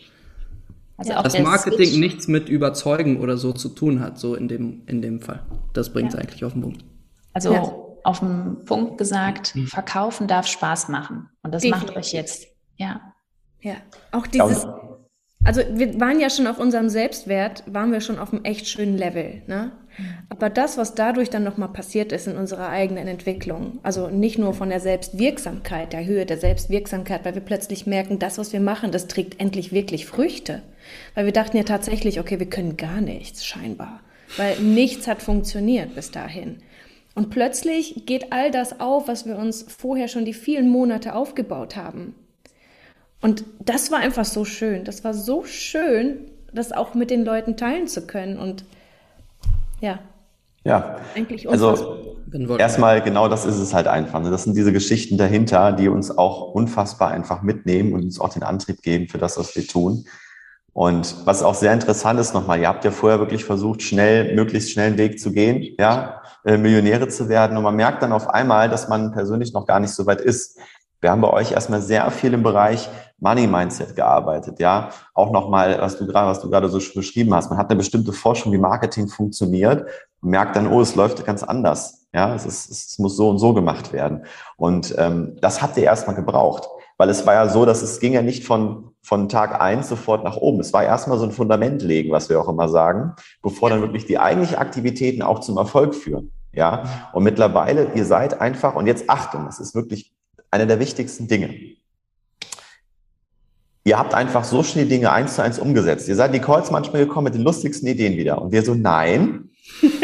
[0.95, 1.97] Also auch dass Marketing Switch.
[1.97, 5.41] nichts mit Überzeugen oder so zu tun hat, so in dem, in dem Fall.
[5.73, 6.21] Das bringt es ja.
[6.21, 6.85] eigentlich auf den Punkt.
[7.33, 7.75] Also ja.
[8.05, 9.67] auf den Punkt gesagt, mhm.
[9.67, 11.27] verkaufen darf Spaß machen.
[11.43, 11.89] Und das Definitiv.
[11.89, 12.47] macht euch jetzt.
[12.77, 13.01] Ja.
[13.59, 13.75] Ja.
[14.13, 14.65] Auch dieses,
[15.47, 18.97] also wir waren ja schon auf unserem Selbstwert, waren wir schon auf einem echt schönen
[18.97, 19.41] Level.
[19.47, 19.71] Ne?
[20.27, 24.53] Aber das, was dadurch dann nochmal passiert ist in unserer eigenen Entwicklung, also nicht nur
[24.53, 28.91] von der Selbstwirksamkeit, der Höhe der Selbstwirksamkeit, weil wir plötzlich merken, das, was wir machen,
[28.91, 30.63] das trägt endlich wirklich Früchte.
[31.15, 34.01] Weil wir dachten ja tatsächlich, okay, wir können gar nichts, scheinbar.
[34.35, 36.57] Weil nichts hat funktioniert bis dahin.
[37.15, 41.77] Und plötzlich geht all das auf, was wir uns vorher schon die vielen Monate aufgebaut
[41.77, 42.13] haben.
[43.21, 44.83] Und das war einfach so schön.
[44.83, 48.37] Das war so schön, das auch mit den Leuten teilen zu können.
[48.37, 48.63] Und
[49.81, 49.99] ja,
[50.67, 51.97] ja, eigentlich unfassbar.
[52.33, 54.21] Also erstmal genau das ist es halt einfach.
[54.21, 54.29] Ne?
[54.29, 58.43] Das sind diese Geschichten dahinter, die uns auch unfassbar einfach mitnehmen und uns auch den
[58.43, 60.05] Antrieb geben für das, was wir tun.
[60.73, 64.71] Und was auch sehr interessant ist nochmal, ihr habt ja vorher wirklich versucht, schnell, möglichst
[64.71, 67.55] schnell einen Weg zu gehen, ja, äh, Millionäre zu werden.
[67.55, 70.59] Und man merkt dann auf einmal, dass man persönlich noch gar nicht so weit ist.
[70.99, 74.89] Wir haben bei euch erstmal sehr viel im Bereich Money Mindset gearbeitet, ja.
[75.13, 77.49] Auch nochmal, was du gerade, was du gerade so beschrieben hast.
[77.49, 79.85] Man hat eine bestimmte Forschung, wie Marketing funktioniert
[80.21, 82.07] merkt dann, oh, es läuft ganz anders.
[82.13, 84.25] Ja, es, ist, es muss so und so gemacht werden.
[84.55, 86.67] Und ähm, das habt ihr erstmal gebraucht.
[86.97, 90.23] Weil es war ja so, dass es ging ja nicht von, von Tag eins sofort
[90.23, 90.59] nach oben.
[90.59, 94.05] Es war erstmal so ein Fundament legen, was wir auch immer sagen, bevor dann wirklich
[94.05, 96.31] die eigentlichen Aktivitäten auch zum Erfolg führen.
[96.53, 100.16] Ja, und mittlerweile, ihr seid einfach, und jetzt Achtung, das ist wirklich
[100.57, 101.53] eine der wichtigsten Dinge.
[103.83, 106.09] Ihr habt einfach so schnell Dinge eins zu eins umgesetzt.
[106.09, 108.41] Ihr seid in die Calls manchmal gekommen mit den lustigsten Ideen wieder.
[108.41, 109.49] Und wir so, nein,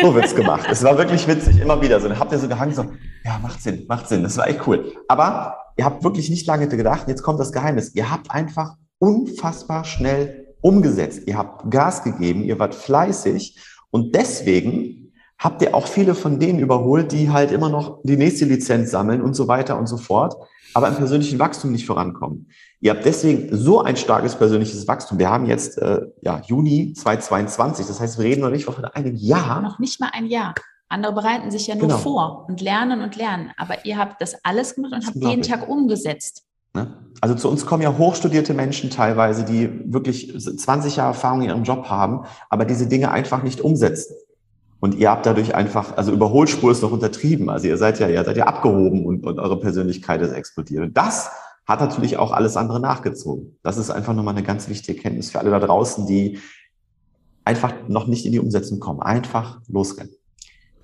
[0.01, 0.67] so wird's gemacht.
[0.71, 2.07] Es war wirklich witzig, immer wieder so.
[2.07, 2.85] Dann habt ihr so gehangen, so,
[3.25, 4.23] ja, macht Sinn, macht Sinn.
[4.23, 4.93] Das war echt cool.
[5.09, 7.93] Aber ihr habt wirklich nicht lange gedacht, jetzt kommt das Geheimnis.
[7.93, 11.23] Ihr habt einfach unfassbar schnell umgesetzt.
[11.25, 13.59] Ihr habt Gas gegeben, ihr wart fleißig
[13.91, 15.02] und deswegen
[15.37, 19.21] habt ihr auch viele von denen überholt, die halt immer noch die nächste Lizenz sammeln
[19.21, 20.35] und so weiter und so fort,
[20.73, 22.49] aber im persönlichen Wachstum nicht vorankommen.
[22.79, 25.19] Ihr habt deswegen so ein starkes persönliches Wachstum.
[25.19, 29.15] Wir haben jetzt äh, ja, Juni 2022, das heißt, wir reden noch nicht von einem
[29.15, 29.61] Jahr.
[29.61, 30.53] Noch nicht mal ein Jahr.
[30.89, 31.99] Andere bereiten sich ja nur genau.
[31.99, 33.51] vor und lernen und lernen.
[33.57, 36.43] Aber ihr habt das alles gemacht und habt jeden Tag umgesetzt.
[36.73, 36.97] Ne?
[37.21, 41.63] Also zu uns kommen ja hochstudierte Menschen teilweise, die wirklich 20 Jahre Erfahrung in ihrem
[41.63, 44.15] Job haben, aber diese Dinge einfach nicht umsetzen.
[44.83, 47.49] Und ihr habt dadurch einfach, also Überholspur ist noch untertrieben.
[47.49, 50.83] Also ihr seid ja, ihr seid ja abgehoben und, und eure Persönlichkeit ist explodiert.
[50.83, 51.31] Und das
[51.65, 53.57] hat natürlich auch alles andere nachgezogen.
[53.63, 56.37] Das ist einfach nochmal eine ganz wichtige Kenntnis für alle da draußen, die
[57.45, 59.01] einfach noch nicht in die Umsetzung kommen.
[59.01, 60.11] Einfach losrennen.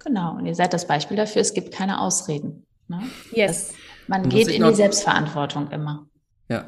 [0.01, 2.65] Genau, und ihr seid das Beispiel dafür, es gibt keine Ausreden.
[2.87, 3.01] Ne?
[3.33, 3.67] Yes.
[3.67, 6.07] Das, man geht in die Selbstverantwortung immer.
[6.47, 6.67] Ja.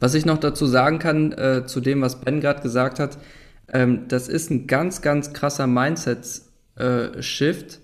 [0.00, 3.18] Was ich noch dazu sagen kann, äh, zu dem, was Ben gerade gesagt hat,
[3.72, 7.78] ähm, das ist ein ganz, ganz krasser Mindset-Shift, äh,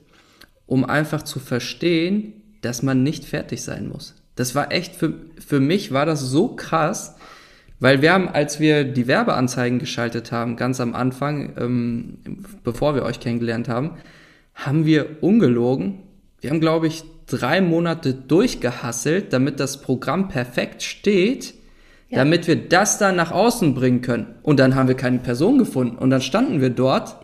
[0.66, 4.14] um einfach zu verstehen, dass man nicht fertig sein muss.
[4.34, 5.14] Das war echt, für,
[5.44, 7.16] für mich war das so krass,
[7.80, 12.18] weil wir haben, als wir die Werbeanzeigen geschaltet haben, ganz am Anfang, ähm,
[12.64, 13.92] bevor wir euch kennengelernt haben,
[14.54, 16.02] haben wir ungelogen,
[16.40, 21.54] wir haben, glaube ich, drei Monate durchgehasselt, damit das Programm perfekt steht,
[22.08, 22.18] ja.
[22.18, 24.34] damit wir das dann nach außen bringen können.
[24.42, 25.96] Und dann haben wir keine Person gefunden.
[25.96, 27.16] Und dann standen wir dort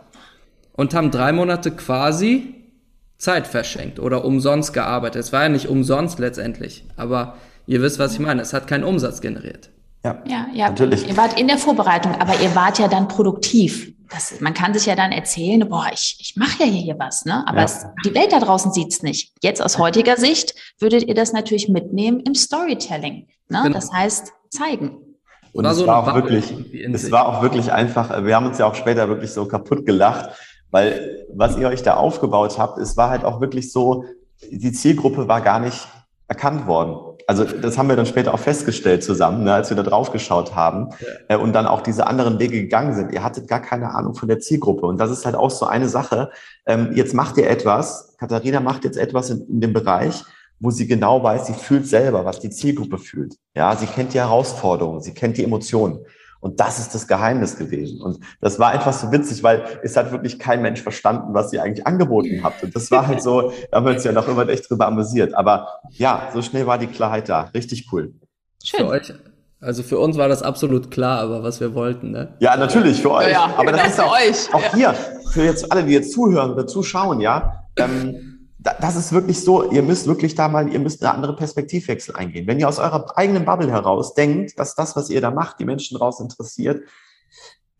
[0.73, 2.55] und haben drei Monate quasi
[3.19, 5.21] Zeit verschenkt oder umsonst gearbeitet.
[5.21, 8.43] Es war ja nicht umsonst letztendlich, aber ihr wisst, was ich meine.
[8.43, 9.71] Es hat keinen Umsatz generiert.
[10.05, 11.09] Ja, ja, ja, natürlich.
[11.09, 14.87] Ihr wart in der Vorbereitung, aber ihr wart ja dann produktiv das, man kann sich
[14.87, 17.47] ja dann erzählen, boah, ich, ich mache ja hier was, ne?
[17.47, 17.65] Aber ja.
[17.65, 19.33] es, die Welt da draußen sieht's nicht.
[19.43, 23.27] Jetzt aus heutiger Sicht würdet ihr das natürlich mitnehmen im Storytelling.
[23.49, 23.63] Ne?
[23.63, 23.69] Genau.
[23.71, 24.99] Das heißt, zeigen.
[25.53, 26.53] Und es war auch wirklich,
[26.93, 30.31] es war auch wirklich einfach, wir haben uns ja auch später wirklich so kaputt gelacht,
[30.71, 34.05] weil was ihr euch da aufgebaut habt, es war halt auch wirklich so,
[34.51, 35.87] die Zielgruppe war gar nicht
[36.27, 39.83] erkannt worden also das haben wir dann später auch festgestellt zusammen, ne, als wir da
[39.83, 41.37] drauf geschaut haben ja.
[41.37, 43.13] äh, und dann auch diese anderen Wege gegangen sind.
[43.13, 45.89] Ihr hattet gar keine Ahnung von der Zielgruppe und das ist halt auch so eine
[45.89, 46.31] Sache.
[46.67, 50.25] Ähm, jetzt macht ihr etwas, Katharina macht jetzt etwas in, in dem Bereich,
[50.65, 53.35] wo sie genau weiß, sie fühlt selber, was die Zielgruppe fühlt.
[53.55, 56.01] Ja, sie kennt die Herausforderungen, sie kennt die Emotionen.
[56.41, 58.03] Und das ist das Geheimnis gewesen.
[58.03, 61.59] Und das war einfach so witzig, weil es hat wirklich kein Mensch verstanden, was sie
[61.59, 62.63] eigentlich angeboten habt.
[62.63, 65.35] Und das war halt so, da haben wir uns ja noch immer echt drüber amüsiert.
[65.35, 67.51] Aber ja, so schnell war die Klarheit da.
[67.55, 68.13] Richtig cool.
[68.63, 68.81] Schön.
[68.81, 69.15] Für euch,
[69.61, 72.35] also für uns war das absolut klar, aber was wir wollten, ne?
[72.41, 73.29] Ja, natürlich, für euch.
[73.29, 74.55] Ja, ja, aber das ist auch, euch.
[74.55, 74.95] auch hier,
[75.33, 77.65] für jetzt alle, die jetzt zuhören oder zuschauen, ja.
[77.77, 78.34] Ähm,
[78.65, 82.47] das ist wirklich so, ihr müsst wirklich da mal, ihr müsst eine andere Perspektivwechsel eingehen.
[82.47, 85.67] Wenn ihr aus eurer eigenen Bubble heraus denkt, dass das, was ihr da macht, die
[85.67, 86.83] Menschen raus interessiert,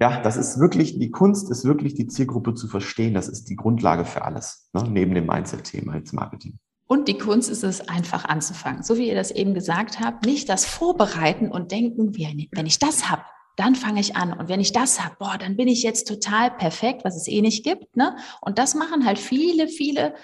[0.01, 3.15] ja, das ist wirklich, die Kunst ist wirklich die Zielgruppe zu verstehen.
[3.15, 4.85] Das ist die Grundlage für alles, ne?
[4.91, 6.59] neben dem Mindset-Thema jetzt Marketing.
[6.87, 8.83] Und die Kunst ist es, einfach anzufangen.
[8.83, 13.09] So wie ihr das eben gesagt habt, nicht das Vorbereiten und denken, wenn ich das
[13.09, 13.23] habe,
[13.57, 14.33] dann fange ich an.
[14.33, 17.41] Und wenn ich das habe, boah, dann bin ich jetzt total perfekt, was es eh
[17.41, 17.97] nicht gibt.
[17.97, 18.17] Ne?
[18.41, 20.15] Und das machen halt viele, viele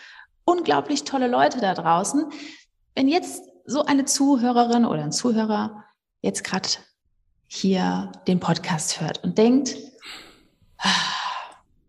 [0.44, 2.26] unglaublich tolle Leute da draußen.
[2.94, 5.84] Wenn jetzt so eine Zuhörerin oder ein Zuhörer
[6.22, 6.68] jetzt gerade
[7.46, 9.76] hier den Podcast hört und denkt,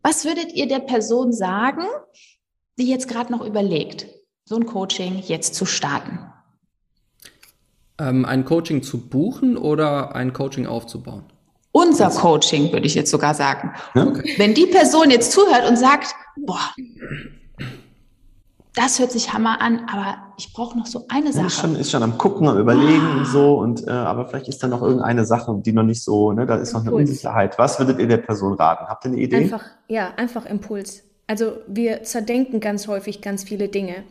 [0.04, 1.86] was würdet ihr der Person sagen,
[2.78, 4.08] die jetzt gerade noch überlegt,
[4.46, 6.20] so ein Coaching jetzt zu starten?
[8.00, 11.32] Ähm, ein Coaching zu buchen oder ein Coaching aufzubauen?
[11.72, 13.74] unser Coaching, würde ich jetzt sogar sagen.
[13.96, 14.34] Okay.
[14.38, 16.74] Wenn die Person jetzt zuhört und sagt, boah,
[18.76, 21.42] das hört sich Hammer an, aber ich brauche noch so eine Sache.
[21.42, 23.18] Ja, ist, schon, ist schon am Gucken, am Überlegen ah.
[23.18, 26.32] und so, und äh, aber vielleicht ist da noch irgendeine Sache, die noch nicht so,
[26.32, 27.58] ne, da ist noch eine Unsicherheit.
[27.60, 28.86] Was würdet ihr der Person raten?
[28.88, 29.38] Habt ihr eine Idee?
[29.38, 31.04] Einfach, ja, einfach Impuls.
[31.28, 34.04] Also wir zerdenken ganz häufig ganz viele Dinge.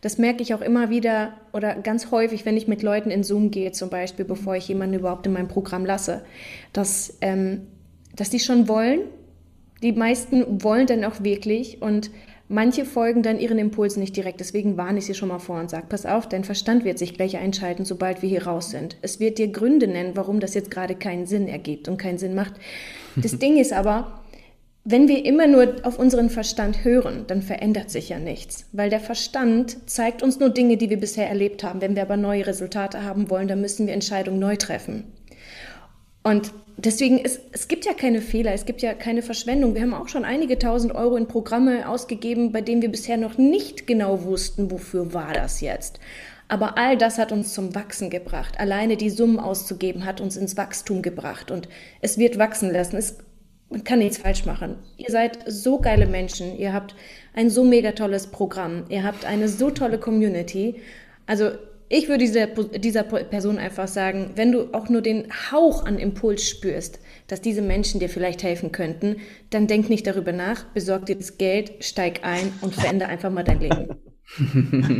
[0.00, 3.50] Das merke ich auch immer wieder oder ganz häufig, wenn ich mit Leuten in Zoom
[3.50, 6.22] gehe, zum Beispiel, bevor ich jemanden überhaupt in mein Programm lasse,
[6.72, 7.66] dass, ähm,
[8.16, 9.00] dass die schon wollen.
[9.82, 12.10] Die meisten wollen dann auch wirklich und
[12.48, 15.70] Manche folgen dann ihren Impulsen nicht direkt, deswegen warne ich sie schon mal vor und
[15.70, 18.96] sage, pass auf, dein Verstand wird sich gleich einschalten, sobald wir hier raus sind.
[19.00, 22.34] Es wird dir Gründe nennen, warum das jetzt gerade keinen Sinn ergibt und keinen Sinn
[22.34, 22.54] macht.
[23.16, 24.22] Das Ding ist aber,
[24.84, 28.98] wenn wir immer nur auf unseren Verstand hören, dann verändert sich ja nichts, weil der
[28.98, 31.80] Verstand zeigt uns nur Dinge, die wir bisher erlebt haben.
[31.80, 35.04] Wenn wir aber neue Resultate haben wollen, dann müssen wir Entscheidungen neu treffen.
[36.24, 39.74] Und deswegen, es, es gibt ja keine Fehler, es gibt ja keine Verschwendung.
[39.74, 43.38] Wir haben auch schon einige tausend Euro in Programme ausgegeben, bei denen wir bisher noch
[43.38, 46.00] nicht genau wussten, wofür war das jetzt.
[46.48, 48.60] Aber all das hat uns zum Wachsen gebracht.
[48.60, 51.68] Alleine die Summen auszugeben hat uns ins Wachstum gebracht und
[52.02, 52.96] es wird wachsen lassen.
[52.96, 53.18] Es,
[53.70, 54.76] man kann nichts falsch machen.
[54.98, 56.58] Ihr seid so geile Menschen.
[56.58, 56.94] Ihr habt
[57.34, 58.84] ein so mega tolles Programm.
[58.90, 60.82] Ihr habt eine so tolle Community.
[61.26, 61.52] Also
[61.92, 66.48] ich würde dieser, dieser Person einfach sagen, wenn du auch nur den Hauch an Impuls
[66.48, 69.16] spürst, dass diese Menschen dir vielleicht helfen könnten,
[69.50, 73.44] dann denk nicht darüber nach, besorg dir das Geld, steig ein und verändere einfach mal
[73.44, 73.88] dein Leben.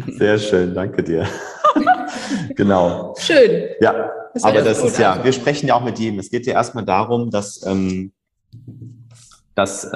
[0.18, 1.26] Sehr schön, danke dir.
[2.56, 3.14] genau.
[3.18, 3.70] Schön.
[3.80, 6.18] Ja, das aber das ist ja, wir sprechen ja auch mit jedem.
[6.18, 8.12] Es geht ja erstmal darum, dass, ähm,
[9.54, 9.88] dass äh,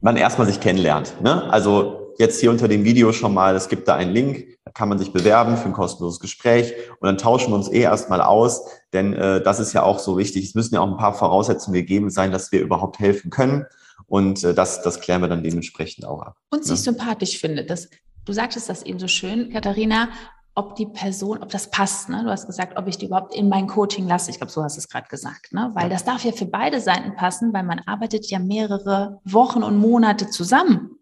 [0.00, 1.20] man erstmal sich kennenlernt.
[1.20, 1.50] Ne?
[1.50, 4.90] Also jetzt hier unter dem Video schon mal, es gibt da einen Link, da kann
[4.90, 8.66] man sich bewerben für ein kostenloses Gespräch und dann tauschen wir uns eh erstmal aus,
[8.92, 10.44] denn äh, das ist ja auch so wichtig.
[10.44, 13.64] Es müssen ja auch ein paar Voraussetzungen gegeben sein, dass wir überhaupt helfen können.
[14.06, 16.36] Und äh, das, das klären wir dann dementsprechend auch ab.
[16.50, 16.84] Und sich ne?
[16.84, 17.70] sympathisch findet.
[17.70, 17.88] Das,
[18.26, 20.10] du sagtest das eben so schön, Katharina,
[20.54, 22.10] ob die Person, ob das passt.
[22.10, 22.22] Ne?
[22.24, 24.30] Du hast gesagt, ob ich die überhaupt in mein Coaching lasse.
[24.30, 25.54] Ich glaube, so hast du es gerade gesagt.
[25.54, 25.70] Ne?
[25.72, 29.78] Weil das darf ja für beide Seiten passen, weil man arbeitet ja mehrere Wochen und
[29.78, 30.97] Monate zusammen.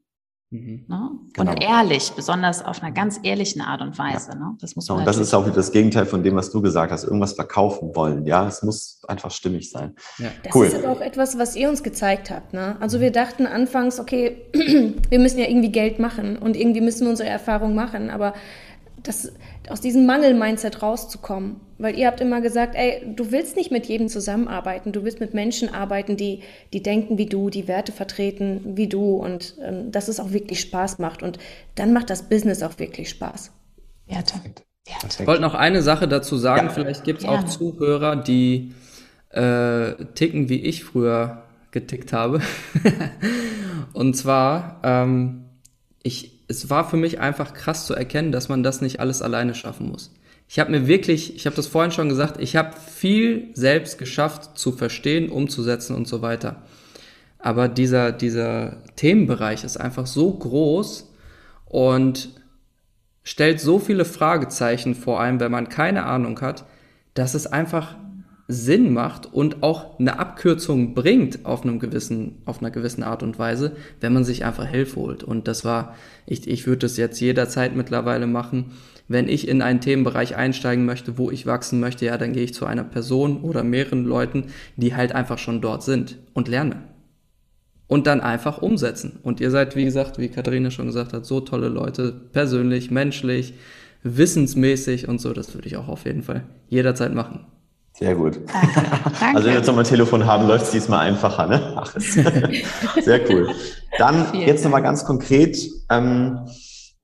[0.57, 0.85] Mhm.
[0.89, 1.11] Ne?
[1.33, 1.51] Genau.
[1.51, 4.31] Und ehrlich, besonders auf einer ganz ehrlichen Art und Weise.
[4.31, 4.39] Ja.
[4.39, 4.57] Ne?
[4.61, 7.05] Das muss man und das ist auch das Gegenteil von dem, was du gesagt hast,
[7.05, 8.27] irgendwas verkaufen wollen.
[8.27, 9.95] Ja, es muss einfach stimmig sein.
[10.19, 10.31] Ja.
[10.43, 10.67] Das cool.
[10.67, 12.53] ist aber auch etwas, was ihr uns gezeigt habt.
[12.53, 12.77] Ne?
[12.81, 17.11] Also wir dachten anfangs, okay, wir müssen ja irgendwie Geld machen und irgendwie müssen wir
[17.11, 18.35] unsere Erfahrung machen, aber
[19.03, 19.33] das,
[19.71, 21.61] aus diesem Mangel-Mindset rauszukommen.
[21.79, 25.35] Weil ihr habt immer gesagt, ey, du willst nicht mit jedem zusammenarbeiten, du willst mit
[25.35, 26.41] Menschen arbeiten, die,
[26.73, 30.61] die denken wie du, die Werte vertreten wie du und ähm, dass es auch wirklich
[30.61, 31.23] Spaß macht.
[31.23, 31.39] Und
[31.75, 33.53] dann macht das Business auch wirklich Spaß.
[34.07, 34.35] Werte.
[34.87, 35.23] Werte.
[35.23, 36.73] Ich wollte noch eine Sache dazu sagen, ja.
[36.73, 38.73] vielleicht gibt es auch Zuhörer, die
[39.31, 42.41] äh, ticken, wie ich früher getickt habe.
[43.93, 45.45] und zwar, ähm,
[46.03, 49.55] ich, es war für mich einfach krass zu erkennen, dass man das nicht alles alleine
[49.55, 50.13] schaffen muss.
[50.49, 54.57] Ich habe mir wirklich, ich habe das vorhin schon gesagt, ich habe viel selbst geschafft
[54.57, 56.63] zu verstehen, umzusetzen und so weiter.
[57.39, 61.13] Aber dieser, dieser Themenbereich ist einfach so groß
[61.65, 62.31] und
[63.25, 66.65] stellt so viele Fragezeichen vor allem, wenn man keine Ahnung hat,
[67.15, 67.97] dass es einfach
[68.49, 73.39] Sinn macht und auch eine Abkürzung bringt auf einem gewissen, auf einer gewissen Art und
[73.41, 75.25] Weise, wenn man sich einfach Hilfe holt.
[75.25, 78.67] Und das war, ich, ich würde das jetzt jederzeit mittlerweile machen.
[79.09, 82.55] Wenn ich in einen Themenbereich einsteigen möchte, wo ich wachsen möchte, ja, dann gehe ich
[82.55, 84.45] zu einer Person oder mehreren Leuten,
[84.77, 86.83] die halt einfach schon dort sind und lerne.
[87.89, 89.19] Und dann einfach umsetzen.
[89.23, 93.55] Und ihr seid, wie gesagt, wie Katharina schon gesagt hat, so tolle Leute, persönlich, menschlich,
[94.03, 95.33] wissensmäßig und so.
[95.33, 97.47] Das würde ich auch auf jeden Fall jederzeit machen.
[97.99, 98.41] Sehr gut.
[98.53, 98.83] Danke.
[98.83, 99.17] Danke.
[99.37, 101.73] Also wenn wir jetzt nochmal ein Telefon haben, läuft es diesmal einfacher, ne?
[101.77, 101.95] Ach,
[103.03, 103.49] sehr cool.
[103.99, 105.59] Dann Vielen jetzt nochmal ganz konkret.
[105.89, 106.41] Ähm,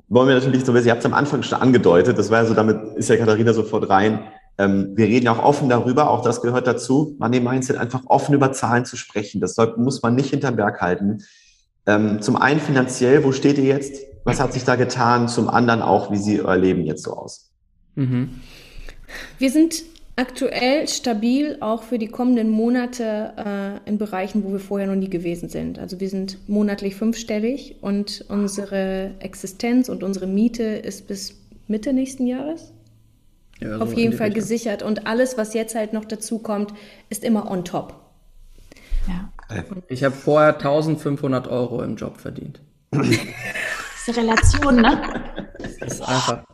[0.09, 2.53] wollen wir natürlich so, ihr habt es am Anfang schon angedeutet, das war ja so,
[2.53, 4.25] damit ist ja Katharina sofort rein.
[4.59, 8.35] Ähm, wir reden ja auch offen darüber, auch das gehört dazu, Money Mindset, einfach offen
[8.35, 9.41] über Zahlen zu sprechen.
[9.41, 11.25] Das soll, muss man nicht hinterm Berg halten.
[11.87, 14.03] Ähm, zum einen finanziell, wo steht ihr jetzt?
[14.25, 15.29] Was hat sich da getan?
[15.29, 17.51] Zum anderen auch, wie sieht euer Leben jetzt so aus?
[17.95, 18.41] Mhm.
[19.39, 19.83] Wir sind
[20.16, 25.09] aktuell stabil auch für die kommenden Monate äh, in Bereichen, wo wir vorher noch nie
[25.09, 25.79] gewesen sind.
[25.79, 32.27] Also wir sind monatlich fünfstellig und unsere Existenz und unsere Miete ist bis Mitte nächsten
[32.27, 32.72] Jahres
[33.61, 34.42] ja, auf jeden Fall Richtung.
[34.42, 34.83] gesichert.
[34.83, 36.75] Und alles, was jetzt halt noch dazu kommt,
[37.09, 37.94] ist immer on top.
[39.09, 39.31] Ja.
[39.88, 42.61] Ich habe vorher 1500 Euro im Job verdient.
[42.90, 43.09] Das
[44.09, 45.03] ist eine Relation, ne?
[45.59, 46.44] Das ist einfach.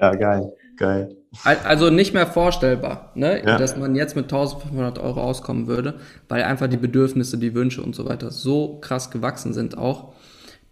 [0.00, 0.52] Ja, geil.
[0.76, 1.17] Geil.
[1.44, 3.42] Also nicht mehr vorstellbar, ne?
[3.44, 3.58] Ja.
[3.58, 5.94] dass man jetzt mit 1500 Euro auskommen würde,
[6.28, 10.14] weil einfach die Bedürfnisse, die Wünsche und so weiter so krass gewachsen sind, auch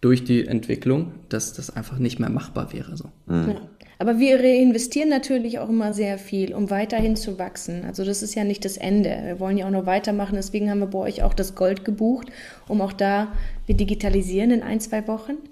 [0.01, 2.97] durch die Entwicklung, dass das einfach nicht mehr machbar wäre.
[2.97, 3.05] So.
[3.27, 3.49] Mhm.
[3.49, 3.61] Ja.
[3.99, 7.83] Aber wir reinvestieren natürlich auch immer sehr viel, um weiterhin zu wachsen.
[7.85, 9.21] Also das ist ja nicht das Ende.
[9.23, 10.35] Wir wollen ja auch noch weitermachen.
[10.35, 12.27] Deswegen haben wir bei euch auch das Gold gebucht,
[12.67, 13.29] um auch da,
[13.67, 15.33] wir digitalisieren in ein, zwei Wochen.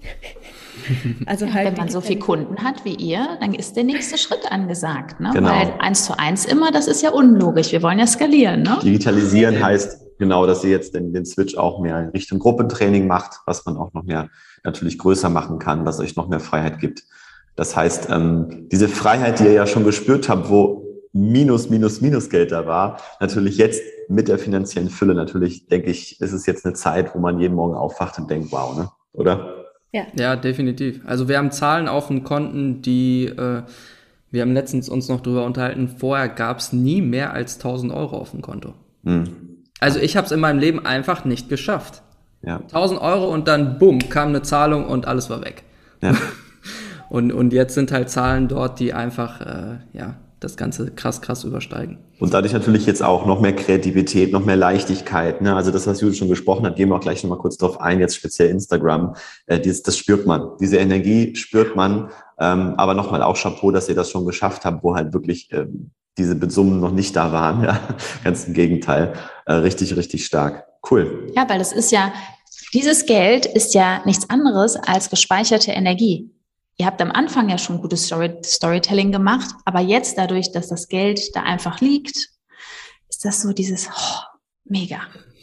[1.26, 4.52] Also halt Wenn man so viele Kunden hat wie ihr, dann ist der nächste Schritt
[4.52, 5.22] angesagt.
[5.22, 5.32] Ne?
[5.34, 5.50] Genau.
[5.50, 7.72] Weil eins zu eins immer, das ist ja unlogisch.
[7.72, 8.62] Wir wollen ja skalieren.
[8.62, 8.78] Ne?
[8.84, 13.40] Digitalisieren heißt genau, dass ihr jetzt den, den Switch auch mehr in Richtung Gruppentraining macht,
[13.46, 14.30] was man auch noch mehr
[14.66, 17.04] natürlich größer machen kann, was euch noch mehr Freiheit gibt.
[17.56, 20.85] Das heißt, ähm, diese Freiheit, die ihr ja schon gespürt habt, wo
[21.16, 26.20] Minus, Minus, Minus Geld da war, natürlich jetzt mit der finanziellen Fülle, natürlich denke ich,
[26.20, 28.90] ist es jetzt eine Zeit, wo man jeden Morgen aufwacht und denkt, wow, ne?
[29.14, 29.66] Oder?
[29.94, 31.00] Ja, definitiv.
[31.06, 33.64] Also wir haben Zahlen auf den Konten, die, äh,
[34.30, 38.18] wir haben letztens uns noch drüber unterhalten, vorher gab es nie mehr als 1000 Euro
[38.18, 38.74] auf dem Konto.
[39.06, 39.24] Hm.
[39.80, 42.02] Also ich habe es in meinem Leben einfach nicht geschafft.
[42.42, 42.58] Ja.
[42.58, 45.64] 1000 Euro und dann bumm, kam eine Zahlung und alles war weg.
[46.02, 46.14] ja.
[47.08, 51.44] Und, und jetzt sind halt Zahlen dort, die einfach, äh, ja, das Ganze krass, krass
[51.44, 51.98] übersteigen.
[52.20, 55.42] Und dadurch natürlich jetzt auch noch mehr Kreativität, noch mehr Leichtigkeit.
[55.42, 55.56] Ne?
[55.56, 58.00] Also das, was Judith schon gesprochen hat, gehen wir auch gleich nochmal kurz drauf ein,
[58.00, 59.16] jetzt speziell Instagram.
[59.48, 60.52] Äh, dieses, das spürt man.
[60.60, 62.10] Diese Energie spürt man.
[62.40, 65.92] Ähm, aber nochmal auch Chapeau, dass ihr das schon geschafft habt, wo halt wirklich ähm,
[66.18, 67.64] diese Summen noch nicht da waren.
[67.64, 67.80] Ja?
[68.24, 69.14] Ganz im Gegenteil.
[69.46, 70.66] Äh, richtig, richtig stark.
[70.90, 71.32] Cool.
[71.36, 72.14] Ja, weil das ist ja,
[72.74, 76.35] dieses Geld ist ja nichts anderes als gespeicherte Energie.
[76.78, 80.88] Ihr habt am Anfang ja schon gutes Story Storytelling gemacht, aber jetzt dadurch, dass das
[80.90, 82.18] Geld da einfach liegt,
[83.10, 84.20] ist das so dieses oh,
[84.66, 85.00] mega.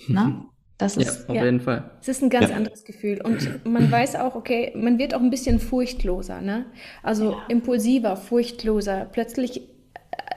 [0.09, 0.45] Ne?
[0.77, 1.45] Das Ja, ist auf Ja.
[1.45, 1.91] jeden Fall.
[2.01, 2.57] Es ist ein ganz Ja.
[2.57, 3.21] anderes Gefühl.
[3.23, 6.67] Und man weiß auch, okay, man wird auch ein bisschen furchtloser, ne?
[7.03, 9.07] Also impulsiver, furchtloser.
[9.11, 9.61] Plötzlich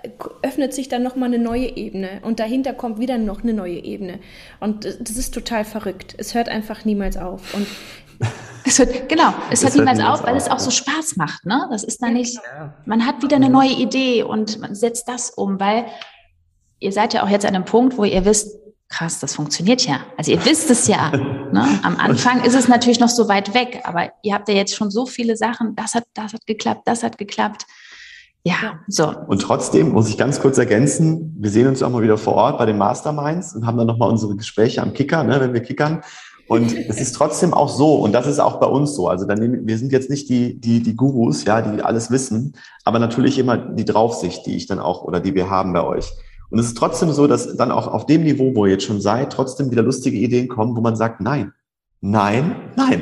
[0.03, 0.09] äh,
[0.43, 4.19] öffnet sich dann nochmal eine neue Ebene und dahinter kommt wieder noch eine neue Ebene.
[4.59, 6.13] Und das das ist total verrückt.
[6.17, 7.53] Es hört einfach niemals auf.
[7.55, 7.65] Und
[8.67, 10.59] Es hört, genau, es Es hört hört niemals niemals auf, weil auf, es auch ja.
[10.59, 11.45] so Spaß macht.
[11.45, 11.67] Ne?
[11.69, 12.39] Das ist dann nicht,
[12.85, 15.85] man hat wieder eine neue Idee und man setzt das um, weil
[16.79, 18.57] ihr seid ja auch jetzt an einem Punkt, wo ihr wisst,
[18.89, 19.99] krass, das funktioniert ja.
[20.17, 21.11] Also ihr wisst es ja.
[21.51, 21.79] Ne?
[21.83, 24.91] Am Anfang ist es natürlich noch so weit weg, aber ihr habt ja jetzt schon
[24.91, 27.65] so viele Sachen, das hat, das hat geklappt, das hat geklappt.
[28.43, 29.07] Ja, so.
[29.27, 32.57] Und trotzdem muss ich ganz kurz ergänzen, wir sehen uns auch mal wieder vor Ort
[32.57, 36.03] bei den Masterminds und haben dann nochmal unsere Gespräche am Kicker, ne, wenn wir kickern.
[36.47, 39.07] Und es ist trotzdem auch so, und das ist auch bei uns so.
[39.07, 42.53] Also dann, nehmen- wir sind jetzt nicht die, die, die Gurus, ja, die alles wissen,
[42.83, 46.11] aber natürlich immer die Draufsicht, die ich dann auch oder die wir haben bei euch.
[46.51, 49.01] Und es ist trotzdem so, dass dann auch auf dem Niveau, wo ihr jetzt schon
[49.01, 51.51] seid, trotzdem wieder lustige Ideen kommen, wo man sagt, nein,
[52.01, 53.01] nein, nein.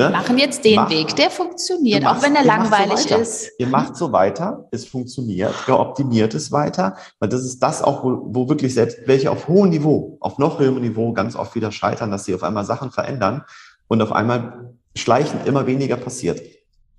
[0.00, 0.06] Ne?
[0.06, 3.04] Wir machen jetzt den Mach- Weg, der funktioniert, Du auch machst- wenn er so langweilig
[3.10, 3.18] weiter.
[3.18, 3.50] ist.
[3.58, 8.02] Ihr macht so weiter, es funktioniert, ihr optimiert es weiter, weil das ist das auch,
[8.02, 11.70] wo, wo wirklich selbst welche auf hohem Niveau, auf noch höherem Niveau ganz oft wieder
[11.70, 13.44] scheitern, dass sie auf einmal Sachen verändern
[13.88, 16.40] und auf einmal schleichend immer weniger passiert.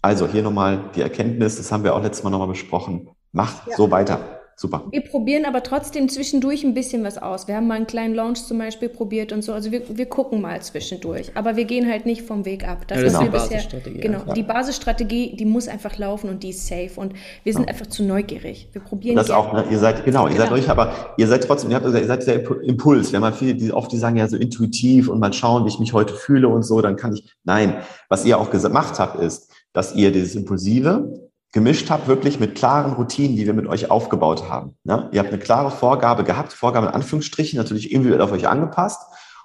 [0.04, 3.76] Also hier nochmal die Erkenntnis, das haben wir auch letztes Mal nochmal besprochen, macht Ja.
[3.78, 4.20] so weiter.
[4.62, 4.84] Super.
[4.92, 7.48] wir probieren aber trotzdem zwischendurch ein bisschen was aus.
[7.48, 9.54] Wir haben mal einen kleinen Launch zum Beispiel probiert und so.
[9.54, 11.32] Also wir, wir gucken mal zwischendurch.
[11.34, 12.86] Aber wir gehen halt nicht vom Weg ab.
[12.88, 16.30] Das, Ja, das ist wir die bisher, Basisstrategie genau, die Basisstrategie, die muss einfach laufen
[16.30, 16.92] und die ist safe.
[16.98, 17.70] Und wir sind Ja.
[17.70, 18.70] einfach zu neugierig.
[18.72, 19.40] Wir probieren Das gerne.
[19.42, 19.66] auch, ne?
[19.72, 20.60] ihr seid, genau, ihr seid Genau.
[20.62, 23.12] euch aber, ihr seid trotzdem, ihr, habt, ihr seid sehr Impu- Impuls.
[23.12, 25.70] Wir haben halt viele, die oft, die sagen ja so intuitiv und mal schauen, wie
[25.70, 27.78] ich mich heute fühle und so, dann kann ich, nein,
[28.10, 32.94] was ihr auch gemacht habt, ist, dass ihr dieses Impulsive gemischt habt, wirklich mit klaren
[32.94, 34.78] Routinen, die wir mit euch aufgebaut haben.
[34.84, 35.10] Ne?
[35.12, 39.02] Ihr habt eine klare Vorgabe gehabt, Vorgabe in Anführungsstrichen, natürlich individuell auf euch angepasst.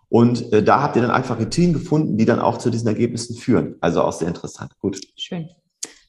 [0.08, 3.36] Und äh, da habt ihr dann einfach Routinen gefunden, die dann auch zu diesen Ergebnissen
[3.36, 3.74] führen.
[3.80, 4.70] Also auch sehr interessant.
[4.78, 5.00] Gut.
[5.16, 5.48] Schön.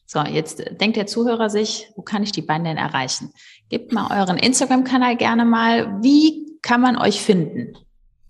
[0.06, 3.32] So, jetzt äh, denkt der Zuhörer sich, wo kann ich die beiden denn erreichen?
[3.70, 6.00] Gebt mal euren Instagram-Kanal gerne mal.
[6.04, 7.74] Wie kann man euch finden?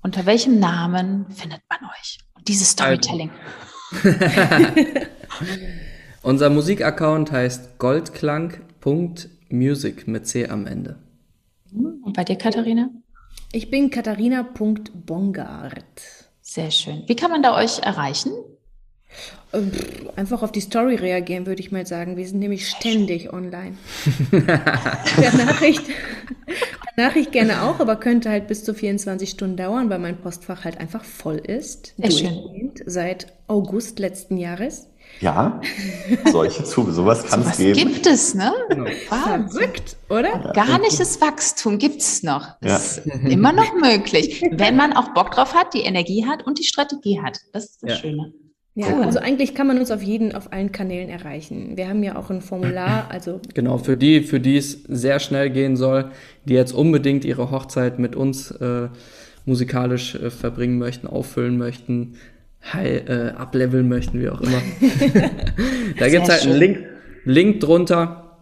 [0.02, 2.20] Unter welchem Namen findet man euch?
[2.34, 3.30] Und dieses Storytelling.
[6.28, 10.98] Unser Musikaccount heißt goldklang.music mit C am Ende.
[11.72, 12.90] Und bei dir, Katharina?
[13.54, 15.86] Ich bin katharina.bongard.
[16.42, 17.04] Sehr schön.
[17.08, 18.34] Wie kann man da euch erreichen?
[20.18, 22.18] Einfach auf die Story reagieren, würde ich mal sagen.
[22.18, 23.78] Wir sind nämlich ständig online.
[24.32, 30.00] per, Nachricht, per Nachricht gerne auch, aber könnte halt bis zu 24 Stunden dauern, weil
[30.00, 31.94] mein Postfach halt einfach voll ist.
[31.98, 32.34] Sehr schön.
[32.34, 34.90] Durchgehend Seit August letzten Jahres.
[35.20, 35.60] Ja,
[36.32, 37.80] solche zu, sowas kann es Was geben.
[37.80, 38.52] gibt es, ne?
[39.10, 39.50] Wahnsinn.
[39.50, 40.46] Verrückt, oder?
[40.56, 42.50] Organisches Wachstum gibt's noch.
[42.62, 46.60] Das ist immer noch möglich, wenn man auch Bock drauf hat, die Energie hat und
[46.60, 47.40] die Strategie hat.
[47.52, 47.96] Das ist das Ja.
[47.98, 48.34] Schöne.
[48.76, 49.06] Ja, cool.
[49.06, 51.76] also eigentlich kann man uns auf jeden, auf allen Kanälen erreichen.
[51.78, 53.42] Wir haben ja auch ein Formular, also.
[53.56, 56.12] Genau, für die, für die es sehr schnell gehen soll,
[56.46, 58.90] die jetzt unbedingt ihre Hochzeit mit uns äh,
[59.46, 62.18] musikalisch äh, verbringen möchten, auffüllen möchten,
[62.74, 64.62] high, äh, ableveln möchten, wie auch immer.
[66.00, 66.80] da gibt es halt einen Link,
[67.26, 68.38] Link drunter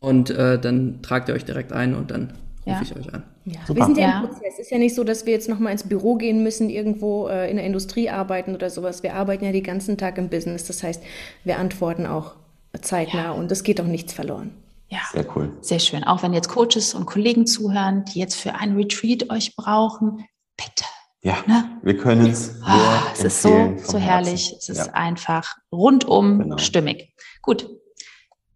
[0.00, 2.32] und äh, dann tragt ihr euch direkt ein und dann
[2.66, 2.82] rufe ja.
[2.82, 3.22] ich euch an.
[3.44, 3.80] Ja, Super.
[3.80, 4.54] wir sind ja, ja im Prozess.
[4.54, 7.50] Es ist ja nicht so, dass wir jetzt nochmal ins Büro gehen müssen, irgendwo äh,
[7.50, 9.02] in der Industrie arbeiten oder sowas.
[9.02, 10.66] Wir arbeiten ja den ganzen Tag im Business.
[10.66, 11.02] Das heißt,
[11.44, 12.34] wir antworten auch
[12.80, 13.30] zeitnah ja.
[13.32, 14.52] und es geht auch nichts verloren.
[14.88, 15.52] Ja, sehr cool.
[15.60, 16.04] Sehr schön.
[16.04, 20.24] Auch wenn jetzt Coaches und Kollegen zuhören, die jetzt für ein Retreat euch brauchen,
[20.56, 20.84] bitte.
[21.22, 21.78] Ja, ne?
[21.82, 22.60] wir können es.
[22.62, 24.54] Ah, es ist so, so herrlich.
[24.58, 24.92] Es ist ja.
[24.94, 26.58] einfach rundum genau.
[26.58, 27.12] stimmig.
[27.42, 27.68] Gut,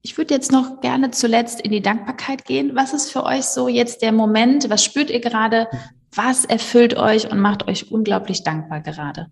[0.01, 2.75] ich würde jetzt noch gerne zuletzt in die Dankbarkeit gehen.
[2.75, 4.71] Was ist für euch so jetzt der Moment?
[4.71, 5.69] Was spürt ihr gerade?
[6.15, 9.31] Was erfüllt euch und macht euch unglaublich dankbar gerade?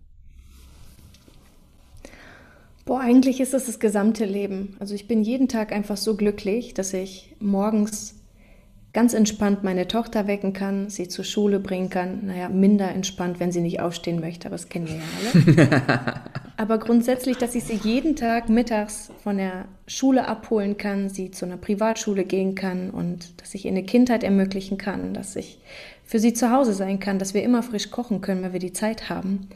[2.85, 4.75] Boah, eigentlich ist es das gesamte Leben.
[4.79, 8.22] Also ich bin jeden Tag einfach so glücklich, dass ich morgens
[8.93, 12.27] ganz entspannt meine Tochter wecken kann, sie zur Schule bringen kann.
[12.27, 16.21] Naja, minder entspannt, wenn sie nicht aufstehen möchte, aber das kennen wir ja alle.
[16.57, 21.45] aber grundsätzlich, dass ich sie jeden Tag mittags von der Schule abholen kann, sie zu
[21.45, 25.59] einer Privatschule gehen kann und dass ich ihr eine Kindheit ermöglichen kann, dass ich
[26.05, 28.73] für sie zu Hause sein kann, dass wir immer frisch kochen können, weil wir die
[28.73, 29.49] Zeit haben.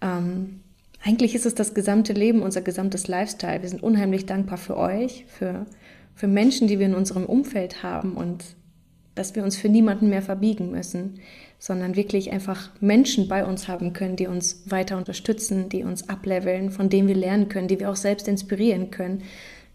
[0.00, 0.60] Ähm,
[1.02, 3.62] eigentlich ist es das gesamte Leben, unser gesamtes Lifestyle.
[3.62, 5.66] Wir sind unheimlich dankbar für euch, für,
[6.14, 8.44] für Menschen, die wir in unserem Umfeld haben und
[9.14, 11.20] dass wir uns für niemanden mehr verbiegen müssen,
[11.58, 16.70] sondern wirklich einfach Menschen bei uns haben können, die uns weiter unterstützen, die uns ableveln,
[16.70, 19.22] von denen wir lernen können, die wir auch selbst inspirieren können.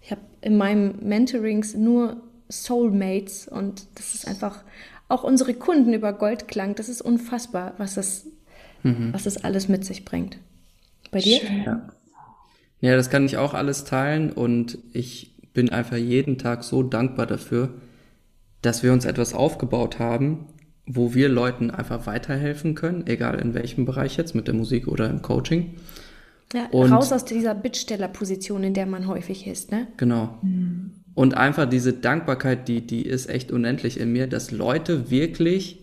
[0.01, 2.17] Ich habe in meinem Mentorings nur
[2.49, 4.63] Soulmates und das ist einfach
[5.07, 6.75] auch unsere Kunden über Goldklang.
[6.75, 8.25] Das ist unfassbar, was das,
[8.83, 9.13] mhm.
[9.13, 10.37] was das alles mit sich bringt.
[11.11, 11.39] Bei dir?
[11.65, 11.89] Ja.
[12.81, 17.25] ja, das kann ich auch alles teilen und ich bin einfach jeden Tag so dankbar
[17.27, 17.73] dafür,
[18.65, 20.47] dass wir uns etwas aufgebaut haben,
[20.87, 25.09] wo wir Leuten einfach weiterhelfen können, egal in welchem Bereich jetzt, mit der Musik oder
[25.09, 25.75] im Coaching.
[26.53, 29.87] Ja, und raus aus dieser Bittstellerposition, in der man häufig ist, ne?
[29.97, 30.37] Genau.
[30.41, 30.91] Mhm.
[31.15, 35.79] Und einfach diese Dankbarkeit, die, die ist echt unendlich in mir, dass Leute wirklich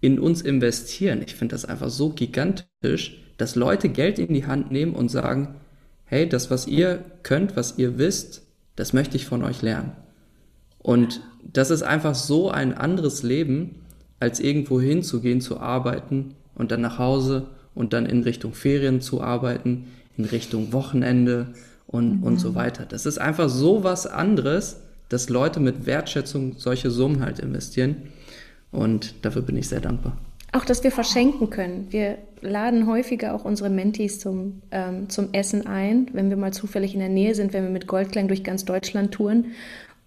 [0.00, 1.22] in uns investieren.
[1.24, 5.54] Ich finde das einfach so gigantisch, dass Leute Geld in die Hand nehmen und sagen,
[6.04, 8.42] hey, das, was ihr könnt, was ihr wisst,
[8.76, 9.92] das möchte ich von euch lernen.
[10.78, 11.22] Und
[11.52, 13.76] das ist einfach so ein anderes Leben,
[14.20, 19.20] als irgendwo hinzugehen, zu arbeiten und dann nach Hause und dann in Richtung Ferien zu
[19.20, 21.48] arbeiten, in Richtung Wochenende
[21.86, 22.22] und, mhm.
[22.22, 22.86] und so weiter.
[22.86, 27.96] Das ist einfach so was anderes, dass Leute mit Wertschätzung solche Summen halt investieren.
[28.72, 30.16] Und dafür bin ich sehr dankbar.
[30.52, 31.88] Auch, dass wir verschenken können.
[31.90, 36.94] Wir laden häufiger auch unsere Mentees zum, ähm, zum Essen ein, wenn wir mal zufällig
[36.94, 39.46] in der Nähe sind, wenn wir mit Goldklang durch ganz Deutschland touren.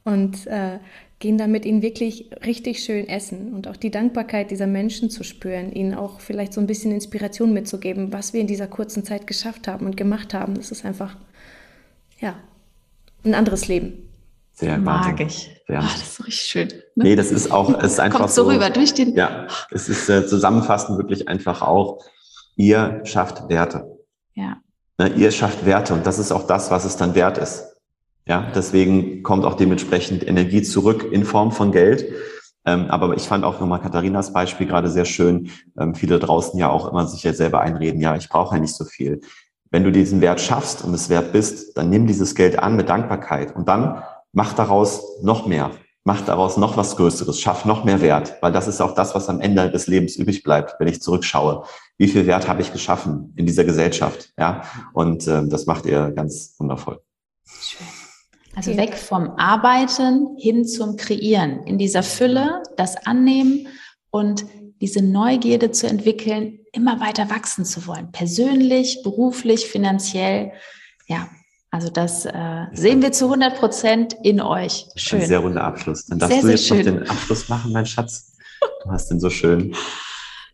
[0.05, 0.79] Und äh,
[1.19, 5.23] gehen da mit ihnen wirklich richtig schön essen und auch die Dankbarkeit dieser Menschen zu
[5.23, 9.25] spüren, ihnen auch vielleicht so ein bisschen Inspiration mitzugeben, was wir in dieser kurzen Zeit
[9.25, 10.55] geschafft haben und gemacht haben.
[10.55, 11.17] Das ist einfach,
[12.19, 12.35] ja,
[13.23, 14.07] ein anderes Leben.
[14.53, 15.51] Sehr mag ich.
[15.67, 15.79] Sehr.
[15.79, 16.67] Oh, das ist richtig schön.
[16.95, 17.03] Ne?
[17.03, 19.15] Nee, das ist auch, es ist einfach Kommt so, so rüber durch den.
[19.15, 21.99] Ja, es ist äh, zusammenfassend wirklich einfach auch,
[22.55, 23.97] ihr schafft Werte.
[24.33, 24.57] Ja.
[24.97, 27.66] Ne, ihr schafft Werte und das ist auch das, was es dann wert ist.
[28.27, 32.05] Ja, deswegen kommt auch dementsprechend Energie zurück in Form von Geld.
[32.65, 35.49] Ähm, aber ich fand auch nochmal Katharinas Beispiel gerade sehr schön.
[35.79, 38.75] Ähm, viele draußen ja auch immer sich ja selber einreden, ja, ich brauche ja nicht
[38.75, 39.21] so viel.
[39.71, 42.89] Wenn du diesen Wert schaffst und es wert bist, dann nimm dieses Geld an mit
[42.89, 44.03] Dankbarkeit und dann
[44.33, 45.71] mach daraus noch mehr.
[46.03, 49.27] Mach daraus noch was Größeres, schaff noch mehr Wert, weil das ist auch das, was
[49.27, 51.63] am Ende des Lebens übrig bleibt, wenn ich zurückschaue.
[51.97, 54.31] Wie viel Wert habe ich geschaffen in dieser Gesellschaft?
[54.37, 54.63] Ja,
[54.93, 56.99] und äh, das macht ihr ganz wundervoll.
[57.45, 57.96] Schön.
[58.57, 63.67] Also weg vom Arbeiten hin zum Kreieren, in dieser Fülle, das Annehmen
[64.09, 64.47] und
[64.81, 70.53] diese Neugierde zu entwickeln, immer weiter wachsen zu wollen, persönlich, beruflich, finanziell.
[71.05, 71.29] Ja,
[71.69, 74.87] also das äh, sehen wir zu 100 Prozent in euch.
[74.95, 75.21] Schön.
[75.21, 76.07] Ein sehr runder Abschluss.
[76.07, 78.33] Dann darfst sehr, du jetzt noch den Abschluss machen, mein Schatz.
[78.83, 79.75] Du hast den so schön.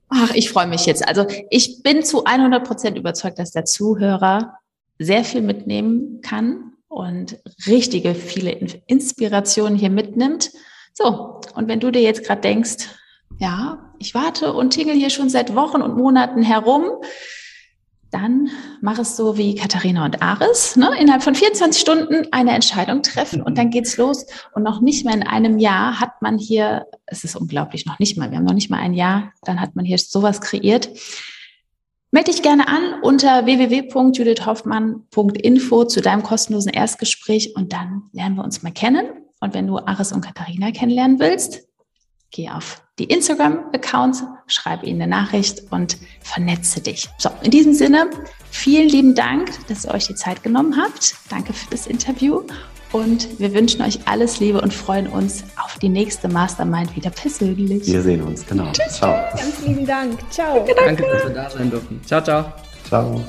[0.09, 1.07] Ach, ich freue mich jetzt.
[1.07, 4.55] Also ich bin zu 100 Prozent überzeugt, dass der Zuhörer
[4.99, 8.51] sehr viel mitnehmen kann und richtige viele
[8.87, 10.51] Inspirationen hier mitnimmt.
[10.93, 12.87] So, und wenn du dir jetzt gerade denkst,
[13.39, 16.85] ja, ich warte und tingel hier schon seit Wochen und Monaten herum,
[18.13, 18.49] dann
[18.81, 20.91] mach es so wie Katharina und Aris, ne?
[20.99, 24.27] innerhalb von 24 Stunden eine Entscheidung treffen und dann geht's los.
[24.53, 28.17] Und noch nicht mehr in einem Jahr hat man hier, es ist unglaublich, noch nicht
[28.17, 30.89] mal, wir haben noch nicht mal ein Jahr, dann hat man hier sowas kreiert.
[32.13, 38.61] Melde dich gerne an unter www.judithhoffmann.info zu deinem kostenlosen Erstgespräch und dann lernen wir uns
[38.61, 39.07] mal kennen.
[39.39, 41.67] Und wenn du Aris und Katharina kennenlernen willst,
[42.29, 47.09] geh auf die Instagram-Accounts, schreib ihnen eine Nachricht und vernetze dich.
[47.17, 48.11] So, in diesem Sinne,
[48.51, 51.15] vielen lieben Dank, dass ihr euch die Zeit genommen habt.
[51.31, 52.43] Danke für das Interview
[52.93, 57.85] und wir wünschen euch alles Liebe und freuen uns auf die nächste Mastermind wieder persönlich.
[57.87, 58.71] Wir sehen uns, genau.
[58.71, 58.93] Tschüss.
[58.93, 59.13] Ciao.
[59.35, 60.19] Ganz lieben Dank.
[60.29, 60.65] Ciao.
[60.85, 61.99] Danke, dass wir da sein durften.
[62.05, 62.53] Ciao, ciao.
[62.87, 63.21] Ciao.